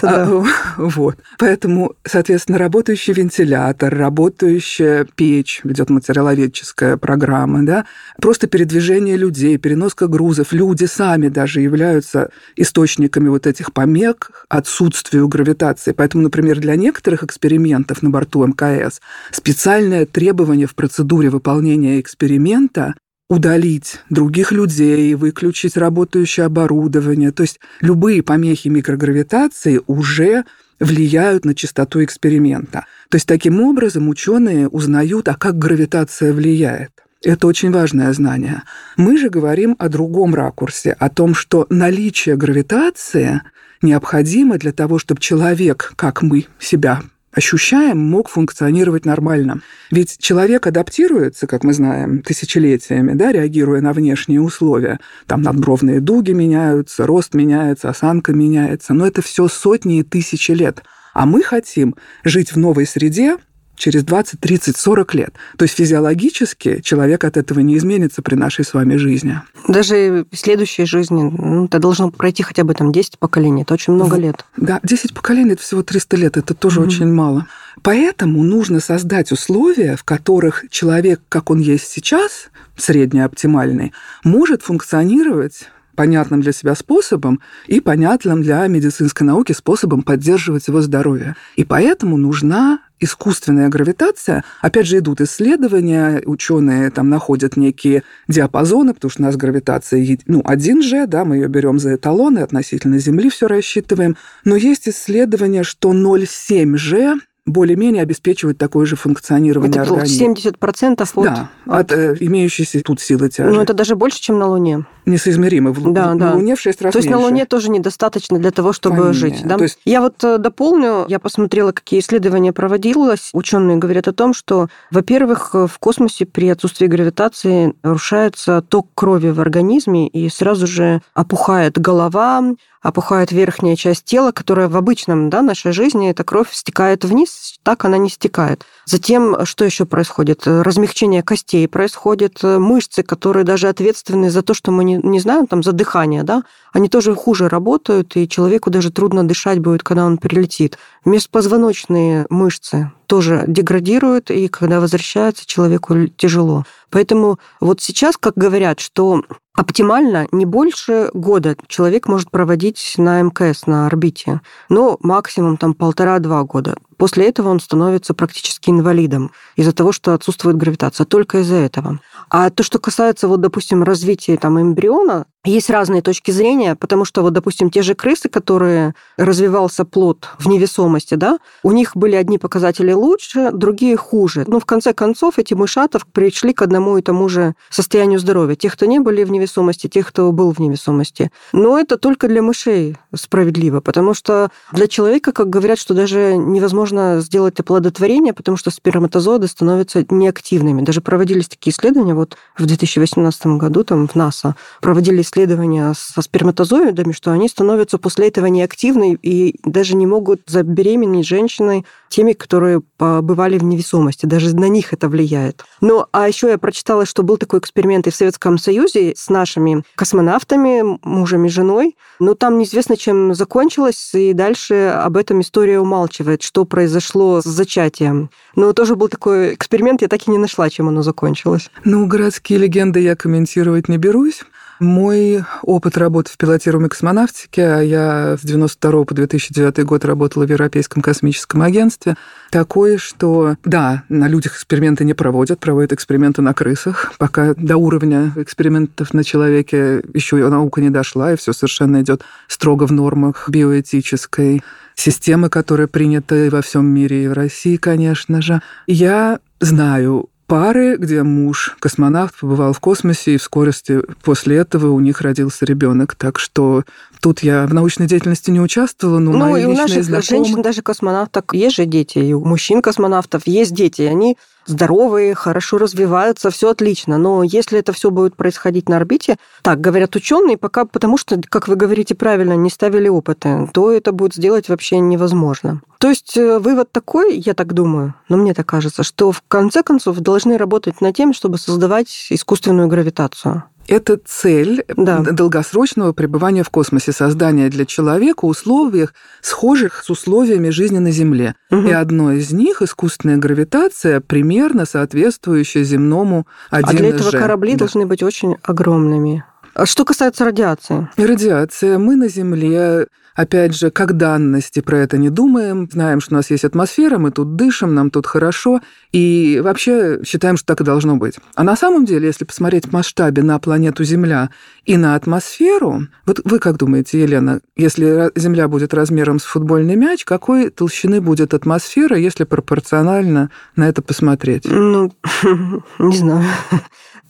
А, 0.00 0.26
вот. 0.76 1.16
Поэтому, 1.38 1.94
соответственно, 2.04 2.58
работающий 2.58 3.12
вентилятор, 3.12 3.92
работающая 3.92 5.06
печь, 5.16 5.60
ведет 5.64 5.90
материаловедческая 5.90 6.96
программа, 6.96 7.66
да, 7.66 7.84
просто 8.20 8.46
передвижение 8.46 9.16
людей, 9.16 9.58
переноска 9.58 10.06
грузов. 10.06 10.52
Люди 10.52 10.84
сами 10.84 11.28
даже 11.28 11.60
являются 11.60 12.30
источниками 12.54 13.28
вот 13.28 13.46
этих 13.46 13.72
помех 13.72 14.46
отсутствию 14.48 15.26
гравитации. 15.28 15.92
Поэтому, 15.92 16.22
например, 16.22 16.60
для 16.60 16.76
некоторых 16.76 17.24
экспериментов 17.24 18.02
на 18.02 18.10
борту 18.10 18.46
МКС 18.46 19.00
специальное 19.30 20.06
требование 20.06 20.66
в 20.66 20.74
процедуре 20.74 21.30
выполнения 21.30 22.00
эксперимента 22.00 22.94
удалить 23.28 24.00
других 24.08 24.52
людей, 24.52 25.14
выключить 25.14 25.76
работающее 25.76 26.46
оборудование. 26.46 27.30
То 27.30 27.42
есть 27.42 27.60
любые 27.80 28.22
помехи 28.22 28.68
микрогравитации 28.68 29.80
уже 29.86 30.44
влияют 30.80 31.44
на 31.44 31.54
частоту 31.54 32.02
эксперимента. 32.04 32.86
То 33.10 33.16
есть 33.16 33.26
таким 33.26 33.60
образом 33.60 34.08
ученые 34.08 34.68
узнают, 34.68 35.28
а 35.28 35.34
как 35.34 35.58
гравитация 35.58 36.32
влияет. 36.32 36.90
Это 37.24 37.48
очень 37.48 37.72
важное 37.72 38.12
знание. 38.12 38.62
Мы 38.96 39.18
же 39.18 39.28
говорим 39.28 39.74
о 39.78 39.88
другом 39.88 40.34
ракурсе, 40.34 40.92
о 40.92 41.10
том, 41.10 41.34
что 41.34 41.66
наличие 41.68 42.36
гравитации 42.36 43.42
необходимо 43.82 44.56
для 44.56 44.72
того, 44.72 44.98
чтобы 44.98 45.20
человек, 45.20 45.92
как 45.96 46.22
мы 46.22 46.46
себя 46.60 47.02
ощущаем, 47.32 47.98
мог 47.98 48.28
функционировать 48.28 49.04
нормально. 49.04 49.60
Ведь 49.90 50.18
человек 50.18 50.66
адаптируется, 50.66 51.46
как 51.46 51.64
мы 51.64 51.72
знаем, 51.72 52.22
тысячелетиями, 52.22 53.14
да, 53.14 53.32
реагируя 53.32 53.80
на 53.80 53.92
внешние 53.92 54.40
условия. 54.40 54.98
Там 55.26 55.42
надбровные 55.42 56.00
дуги 56.00 56.32
меняются, 56.32 57.06
рост 57.06 57.34
меняется, 57.34 57.90
осанка 57.90 58.32
меняется. 58.32 58.94
Но 58.94 59.06
это 59.06 59.22
все 59.22 59.48
сотни 59.48 60.00
и 60.00 60.02
тысячи 60.02 60.52
лет. 60.52 60.82
А 61.14 61.26
мы 61.26 61.42
хотим 61.42 61.96
жить 62.24 62.52
в 62.52 62.58
новой 62.58 62.86
среде, 62.86 63.38
через 63.78 64.04
20, 64.04 64.40
30, 64.40 64.76
40 64.76 65.14
лет. 65.14 65.34
То 65.56 65.64
есть 65.64 65.74
физиологически 65.74 66.80
человек 66.82 67.24
от 67.24 67.36
этого 67.36 67.60
не 67.60 67.76
изменится 67.76 68.22
при 68.22 68.34
нашей 68.34 68.64
с 68.64 68.74
вами 68.74 68.96
жизни. 68.96 69.40
Даже 69.66 70.26
в 70.30 70.36
следующей 70.36 70.84
жизни 70.84 71.30
ну, 71.36 71.66
это 71.66 71.78
должно 71.78 72.10
пройти 72.10 72.42
хотя 72.42 72.64
бы 72.64 72.74
там 72.74 72.92
10 72.92 73.18
поколений. 73.18 73.62
Это 73.62 73.74
очень 73.74 73.92
много 73.92 74.16
лет. 74.16 74.44
Да, 74.56 74.80
10 74.82 75.14
поколений– 75.14 75.52
это 75.52 75.62
всего 75.62 75.82
300 75.82 76.16
лет. 76.16 76.36
Это 76.36 76.54
тоже 76.54 76.80
mm-hmm. 76.80 76.86
очень 76.86 77.12
мало. 77.12 77.46
Поэтому 77.82 78.42
нужно 78.42 78.80
создать 78.80 79.32
условия, 79.32 79.96
в 79.96 80.04
которых 80.04 80.64
человек, 80.70 81.20
как 81.28 81.50
он 81.50 81.60
есть 81.60 81.86
сейчас, 81.86 82.48
среднеоптимальный, 82.76 83.92
может 84.24 84.62
функционировать 84.62 85.68
понятным 85.98 86.40
для 86.40 86.52
себя 86.52 86.76
способом 86.76 87.40
и 87.66 87.80
понятным 87.80 88.40
для 88.40 88.64
медицинской 88.68 89.26
науки 89.26 89.50
способом 89.50 90.02
поддерживать 90.02 90.68
его 90.68 90.80
здоровье. 90.80 91.34
И 91.56 91.64
поэтому 91.64 92.16
нужна 92.16 92.78
искусственная 93.00 93.68
гравитация. 93.68 94.44
Опять 94.60 94.86
же, 94.86 94.98
идут 94.98 95.20
исследования, 95.20 96.22
ученые 96.24 96.92
там 96.92 97.08
находят 97.08 97.56
некие 97.56 98.04
диапазоны, 98.28 98.94
потому 98.94 99.10
что 99.10 99.22
у 99.22 99.24
нас 99.24 99.36
гравитация, 99.36 100.18
ну, 100.26 100.40
1G, 100.40 101.08
да, 101.08 101.24
мы 101.24 101.34
ее 101.34 101.48
берем 101.48 101.80
за 101.80 101.96
эталоны, 101.96 102.38
относительно 102.38 103.00
Земли 103.00 103.28
все 103.28 103.48
рассчитываем. 103.48 104.16
Но 104.44 104.54
есть 104.54 104.88
исследования, 104.88 105.64
что 105.64 105.92
0,7G 105.92 107.18
более-менее 107.48 108.02
обеспечивают 108.02 108.58
такое 108.58 108.86
же 108.86 108.96
функционирование 108.96 109.82
это 109.82 109.94
организма. 109.94 110.34
70% 110.34 111.02
от... 111.02 111.24
Да, 111.24 111.50
от, 111.66 111.92
от 111.92 111.92
э, 111.92 112.16
имеющейся 112.20 112.80
тут 112.82 113.00
силы 113.00 113.28
тяжести. 113.28 113.56
Ну, 113.56 113.62
это 113.62 113.74
даже 113.74 113.96
больше, 113.96 114.20
чем 114.20 114.38
на 114.38 114.46
Луне. 114.46 114.84
Несоизмеримо. 115.08 115.72
Да, 115.72 116.14
на 116.14 116.18
да. 116.18 116.34
Луне 116.34 116.54
в 116.54 116.60
6 116.60 116.82
раз 116.82 116.92
То 116.92 116.98
есть 116.98 117.08
меньше. 117.08 117.20
на 117.20 117.26
Луне 117.26 117.46
тоже 117.46 117.70
недостаточно 117.70 118.38
для 118.38 118.50
того, 118.50 118.72
чтобы 118.72 118.96
Конечно. 118.96 119.12
жить. 119.14 119.42
Да? 119.44 119.56
То 119.56 119.64
есть... 119.64 119.78
Я 119.84 120.00
вот 120.00 120.22
э, 120.22 120.38
дополню, 120.38 121.06
я 121.08 121.18
посмотрела, 121.18 121.72
какие 121.72 122.00
исследования 122.00 122.52
проводилось. 122.52 123.30
Ученые 123.32 123.78
говорят 123.78 124.08
о 124.08 124.12
том, 124.12 124.34
что, 124.34 124.68
во-первых, 124.90 125.54
в 125.54 125.78
космосе 125.78 126.26
при 126.26 126.48
отсутствии 126.48 126.86
гравитации 126.86 127.74
нарушается 127.82 128.62
ток 128.62 128.88
крови 128.94 129.30
в 129.30 129.40
организме, 129.40 130.08
и 130.08 130.28
сразу 130.28 130.66
же 130.66 131.00
опухает 131.14 131.78
голова, 131.78 132.42
опухает 132.82 133.32
верхняя 133.32 133.76
часть 133.76 134.04
тела, 134.04 134.32
которая 134.32 134.68
в 134.68 134.76
обычном 134.76 135.30
да, 135.30 135.42
нашей 135.42 135.72
жизни, 135.72 136.10
эта 136.10 136.24
кровь 136.24 136.52
стекает 136.52 137.04
вниз, 137.04 137.58
так 137.62 137.84
она 137.84 137.98
не 137.98 138.10
стекает. 138.10 138.64
Затем, 138.90 139.44
что 139.44 139.66
еще 139.66 139.84
происходит? 139.84 140.46
Размягчение 140.46 141.22
костей 141.22 141.68
происходит, 141.68 142.42
мышцы, 142.42 143.02
которые 143.02 143.44
даже 143.44 143.68
ответственны 143.68 144.30
за 144.30 144.40
то, 144.40 144.54
что 144.54 144.70
мы 144.70 144.82
не, 144.82 144.96
не 144.96 145.20
знаем, 145.20 145.46
там, 145.46 145.62
за 145.62 145.72
дыхание, 145.72 146.22
да, 146.22 146.42
они 146.72 146.88
тоже 146.88 147.14
хуже 147.14 147.50
работают, 147.50 148.16
и 148.16 148.26
человеку 148.26 148.70
даже 148.70 148.90
трудно 148.90 149.28
дышать 149.28 149.58
будет, 149.58 149.82
когда 149.82 150.06
он 150.06 150.16
прилетит. 150.16 150.78
Межпозвоночные 151.04 152.24
мышцы 152.30 152.90
тоже 153.04 153.44
деградируют, 153.46 154.30
и 154.30 154.48
когда 154.48 154.80
возвращается, 154.80 155.46
человеку 155.46 156.06
тяжело. 156.16 156.64
Поэтому 156.90 157.38
вот 157.60 157.80
сейчас, 157.80 158.16
как 158.16 158.34
говорят, 158.34 158.80
что 158.80 159.22
оптимально 159.58 160.28
не 160.30 160.46
больше 160.46 161.10
года 161.12 161.56
человек 161.66 162.06
может 162.06 162.30
проводить 162.30 162.94
на 162.96 163.20
МКС, 163.22 163.66
на 163.66 163.86
орбите, 163.86 164.40
но 164.68 164.96
максимум 165.00 165.56
там 165.56 165.74
полтора-два 165.74 166.44
года. 166.44 166.78
После 166.96 167.28
этого 167.28 167.48
он 167.48 167.60
становится 167.60 168.14
практически 168.14 168.70
инвалидом 168.70 169.32
из-за 169.56 169.72
того, 169.72 169.92
что 169.92 170.14
отсутствует 170.14 170.56
гравитация, 170.56 171.04
только 171.04 171.38
из-за 171.40 171.56
этого. 171.56 172.00
А 172.30 172.50
то, 172.50 172.62
что 172.62 172.78
касается, 172.78 173.26
вот, 173.28 173.40
допустим, 173.40 173.82
развития 173.82 174.36
там, 174.36 174.60
эмбриона, 174.60 175.26
есть 175.44 175.70
разные 175.70 176.02
точки 176.02 176.30
зрения, 176.30 176.74
потому 176.74 177.04
что, 177.04 177.22
вот, 177.22 177.32
допустим, 177.32 177.70
те 177.70 177.82
же 177.82 177.94
крысы, 177.94 178.28
которые 178.28 178.94
развивался 179.16 179.84
плод 179.84 180.28
в 180.38 180.46
невесомости, 180.48 181.14
да, 181.14 181.38
у 181.62 181.72
них 181.72 181.96
были 181.96 182.16
одни 182.16 182.38
показатели 182.38 182.92
лучше, 182.92 183.50
другие 183.52 183.96
хуже. 183.96 184.44
Но 184.46 184.60
в 184.60 184.66
конце 184.66 184.92
концов 184.92 185.38
эти 185.38 185.54
мышатов 185.54 186.06
пришли 186.06 186.52
к 186.52 186.62
одному 186.62 186.77
и 186.98 187.02
тому 187.02 187.28
же 187.28 187.54
состоянию 187.70 188.18
здоровья. 188.18 188.54
Тех, 188.54 188.74
кто 188.74 188.86
не 188.86 189.00
были 189.00 189.24
в 189.24 189.30
невесомости, 189.30 189.88
тех, 189.88 190.06
кто 190.08 190.30
был 190.32 190.52
в 190.52 190.58
невесомости. 190.58 191.30
Но 191.52 191.78
это 191.78 191.98
только 191.98 192.28
для 192.28 192.42
мышей 192.42 192.96
справедливо, 193.14 193.80
потому 193.80 194.14
что 194.14 194.50
для 194.72 194.86
человека, 194.86 195.32
как 195.32 195.50
говорят, 195.50 195.78
что 195.78 195.94
даже 195.94 196.36
невозможно 196.36 197.20
сделать 197.20 197.58
оплодотворение, 197.60 198.32
потому 198.32 198.56
что 198.56 198.70
сперматозоиды 198.70 199.48
становятся 199.48 200.04
неактивными. 200.08 200.82
Даже 200.82 201.00
проводились 201.00 201.48
такие 201.48 201.72
исследования, 201.72 202.14
вот 202.14 202.36
в 202.56 202.66
2018 202.66 203.46
году 203.58 203.84
там 203.84 204.06
в 204.06 204.14
НАСА 204.14 204.54
проводили 204.80 205.22
исследования 205.22 205.94
со 205.96 206.22
сперматозоидами, 206.22 207.12
что 207.12 207.32
они 207.32 207.48
становятся 207.48 207.98
после 207.98 208.28
этого 208.28 208.46
неактивны 208.46 209.18
и 209.20 209.58
даже 209.64 209.96
не 209.96 210.06
могут 210.06 210.42
забеременеть 210.46 211.26
женщиной 211.26 211.84
теми, 212.08 212.32
которые 212.32 212.80
побывали 212.96 213.58
в 213.58 213.64
невесомости. 213.64 214.26
Даже 214.26 214.54
на 214.54 214.68
них 214.68 214.92
это 214.92 215.08
влияет. 215.08 215.64
Ну, 215.80 216.06
а 216.12 216.28
еще 216.28 216.48
я 216.48 216.58
прочитала, 216.68 217.06
что 217.06 217.22
был 217.22 217.38
такой 217.38 217.60
эксперимент 217.60 218.06
и 218.06 218.10
в 218.10 218.14
Советском 218.14 218.58
Союзе 218.58 219.14
с 219.16 219.30
нашими 219.30 219.84
космонавтами, 219.94 220.98
мужем 221.02 221.46
и 221.46 221.48
женой. 221.48 221.96
Но 222.20 222.34
там 222.34 222.58
неизвестно, 222.58 222.94
чем 222.94 223.32
закончилось, 223.34 224.10
и 224.12 224.34
дальше 224.34 224.92
об 224.94 225.16
этом 225.16 225.40
история 225.40 225.80
умалчивает, 225.80 226.42
что 226.42 226.66
произошло 226.66 227.40
с 227.40 227.44
зачатием. 227.44 228.28
Но 228.54 228.74
тоже 228.74 228.96
был 228.96 229.08
такой 229.08 229.54
эксперимент, 229.54 230.02
я 230.02 230.08
так 230.08 230.28
и 230.28 230.30
не 230.30 230.36
нашла, 230.36 230.68
чем 230.68 230.88
оно 230.88 231.00
закончилось. 231.00 231.70
Ну, 231.84 232.06
городские 232.06 232.58
легенды 232.58 233.00
я 233.00 233.16
комментировать 233.16 233.88
не 233.88 233.96
берусь. 233.96 234.42
Мой 234.80 235.44
опыт 235.62 235.96
работы 235.96 236.30
в 236.32 236.36
пилотируемой 236.36 236.88
космонавтике, 236.88 237.62
а 237.62 237.80
я 237.80 238.36
с 238.36 238.42
92 238.42 239.04
по 239.04 239.14
2009 239.14 239.84
год 239.84 240.04
работала 240.04 240.46
в 240.46 240.50
Европейском 240.50 241.02
космическом 241.02 241.62
агентстве, 241.62 242.16
такой, 242.50 242.96
что, 242.98 243.56
да, 243.64 244.04
на 244.08 244.28
людях 244.28 244.54
эксперименты 244.54 245.04
не 245.04 245.14
проводят, 245.14 245.58
проводят 245.58 245.92
эксперименты 245.92 246.42
на 246.42 246.54
крысах, 246.54 247.12
пока 247.18 247.54
до 247.54 247.76
уровня 247.76 248.32
экспериментов 248.36 249.12
на 249.12 249.24
человеке 249.24 250.02
еще 250.14 250.36
наука 250.48 250.80
не 250.80 250.90
дошла, 250.90 251.32
и 251.32 251.36
все 251.36 251.52
совершенно 251.52 252.00
идет 252.00 252.22
строго 252.46 252.86
в 252.86 252.92
нормах 252.92 253.48
биоэтической 253.48 254.62
системы, 254.94 255.48
которая 255.48 255.86
принята 255.86 256.48
во 256.50 256.62
всем 256.62 256.86
мире 256.86 257.24
и 257.24 257.28
в 257.28 257.32
России, 257.32 257.76
конечно 257.76 258.42
же. 258.42 258.62
Я 258.86 259.40
знаю 259.60 260.28
пары, 260.48 260.96
где 260.96 261.22
муж 261.22 261.76
космонавт 261.78 262.34
побывал 262.40 262.72
в 262.72 262.80
космосе, 262.80 263.34
и 263.34 263.36
в 263.36 263.42
скорости 263.42 264.00
после 264.24 264.56
этого 264.56 264.90
у 264.90 264.98
них 264.98 265.20
родился 265.20 265.64
ребенок. 265.64 266.16
Так 266.16 266.38
что 266.38 266.84
тут 267.20 267.40
я 267.40 267.66
в 267.66 267.74
научной 267.74 268.06
деятельности 268.06 268.50
не 268.50 268.60
участвовала, 268.60 269.18
но 269.18 269.32
ну, 269.32 269.50
мои 269.50 269.62
и 269.62 269.66
у 269.66 269.72
наших 269.72 270.04
знакомые... 270.04 270.22
женщин, 270.44 270.62
даже 270.62 270.82
космонавтов, 270.82 271.44
есть 271.52 271.76
же 271.76 271.84
дети, 271.84 272.18
и 272.18 272.32
у 272.32 272.44
мужчин-космонавтов 272.44 273.46
есть 273.46 273.74
дети, 273.74 274.02
они 274.02 274.36
здоровые, 274.68 275.34
хорошо 275.34 275.78
развиваются, 275.78 276.50
все 276.50 276.70
отлично. 276.70 277.18
Но 277.18 277.42
если 277.42 277.78
это 277.78 277.92
все 277.92 278.10
будет 278.10 278.36
происходить 278.36 278.88
на 278.88 278.96
орбите, 278.96 279.36
так 279.62 279.80
говорят 279.80 280.14
ученые, 280.14 280.56
пока 280.56 280.84
потому 280.84 281.16
что, 281.16 281.40
как 281.48 281.68
вы 281.68 281.76
говорите 281.76 282.14
правильно, 282.14 282.52
не 282.54 282.70
ставили 282.70 283.08
опыты, 283.08 283.68
то 283.72 283.90
это 283.90 284.12
будет 284.12 284.34
сделать 284.34 284.68
вообще 284.68 284.98
невозможно. 285.00 285.80
То 285.98 286.08
есть 286.08 286.36
э, 286.36 286.58
вывод 286.58 286.92
такой, 286.92 287.38
я 287.38 287.54
так 287.54 287.72
думаю, 287.72 288.14
но 288.28 288.36
мне 288.36 288.54
так 288.54 288.66
кажется, 288.66 289.02
что 289.02 289.32
в 289.32 289.42
конце 289.48 289.82
концов 289.82 290.18
должны 290.18 290.56
работать 290.56 291.00
над 291.00 291.16
тем, 291.16 291.32
чтобы 291.32 291.58
создавать 291.58 292.28
искусственную 292.30 292.88
гравитацию. 292.88 293.64
Это 293.88 294.20
цель 294.22 294.84
Да. 294.96 295.20
долгосрочного 295.20 296.12
пребывания 296.12 296.62
в 296.62 296.68
космосе, 296.68 297.12
создания 297.12 297.70
для 297.70 297.86
человека 297.86 298.44
условий, 298.44 299.08
схожих 299.40 300.02
с 300.04 300.10
условиями 300.10 300.68
жизни 300.68 300.98
на 300.98 301.10
Земле. 301.10 301.54
Мгм. 301.70 301.86
И 301.86 301.92
одно 301.92 302.32
из 302.32 302.52
них 302.52 302.82
искусственная 302.82 303.38
гравитация, 303.38 304.20
примерно 304.20 304.84
соответствующая 304.84 305.84
земному 305.84 306.46
1 306.70 306.88
А 306.88 306.92
для 306.92 307.08
этого 307.08 307.30
корабли 307.30 307.76
должны 307.76 308.04
быть 308.06 308.22
очень 308.22 308.56
огромными. 308.62 309.44
А 309.78 309.86
что 309.86 310.04
касается 310.04 310.44
радиации? 310.44 311.08
Радиация. 311.16 311.98
Мы 311.98 312.16
на 312.16 312.28
Земле 312.28 313.06
опять 313.36 313.76
же, 313.76 313.92
как 313.92 314.16
данности 314.16 314.80
про 314.80 314.98
это 314.98 315.16
не 315.16 315.30
думаем, 315.30 315.88
знаем, 315.92 316.20
что 316.20 316.34
у 316.34 316.38
нас 316.38 316.50
есть 316.50 316.64
атмосфера, 316.64 317.18
мы 317.18 317.30
тут 317.30 317.54
дышим, 317.54 317.94
нам 317.94 318.10
тут 318.10 318.26
хорошо, 318.26 318.80
и 319.12 319.60
вообще 319.62 320.24
считаем, 320.24 320.56
что 320.56 320.66
так 320.66 320.80
и 320.80 320.84
должно 320.84 321.14
быть. 321.14 321.36
А 321.54 321.62
на 321.62 321.76
самом 321.76 322.04
деле, 322.04 322.26
если 322.26 322.44
посмотреть 322.44 322.86
в 322.86 322.92
масштабе 322.92 323.44
на 323.44 323.60
планету 323.60 324.02
Земля 324.02 324.50
и 324.84 324.96
на 324.96 325.14
атмосферу, 325.14 326.08
вот 326.26 326.40
вы 326.42 326.58
как 326.58 326.78
думаете, 326.78 327.22
Елена, 327.22 327.60
если 327.76 328.32
Земля 328.34 328.66
будет 328.66 328.92
размером 328.92 329.38
с 329.38 329.44
футбольный 329.44 329.94
мяч, 329.94 330.24
какой 330.24 330.70
толщины 330.70 331.20
будет 331.20 331.54
атмосфера, 331.54 332.18
если 332.18 332.42
пропорционально 332.42 333.50
на 333.76 333.88
это 333.88 334.02
посмотреть? 334.02 334.64
Ну, 334.64 335.12
не 336.00 336.16
знаю. 336.16 336.44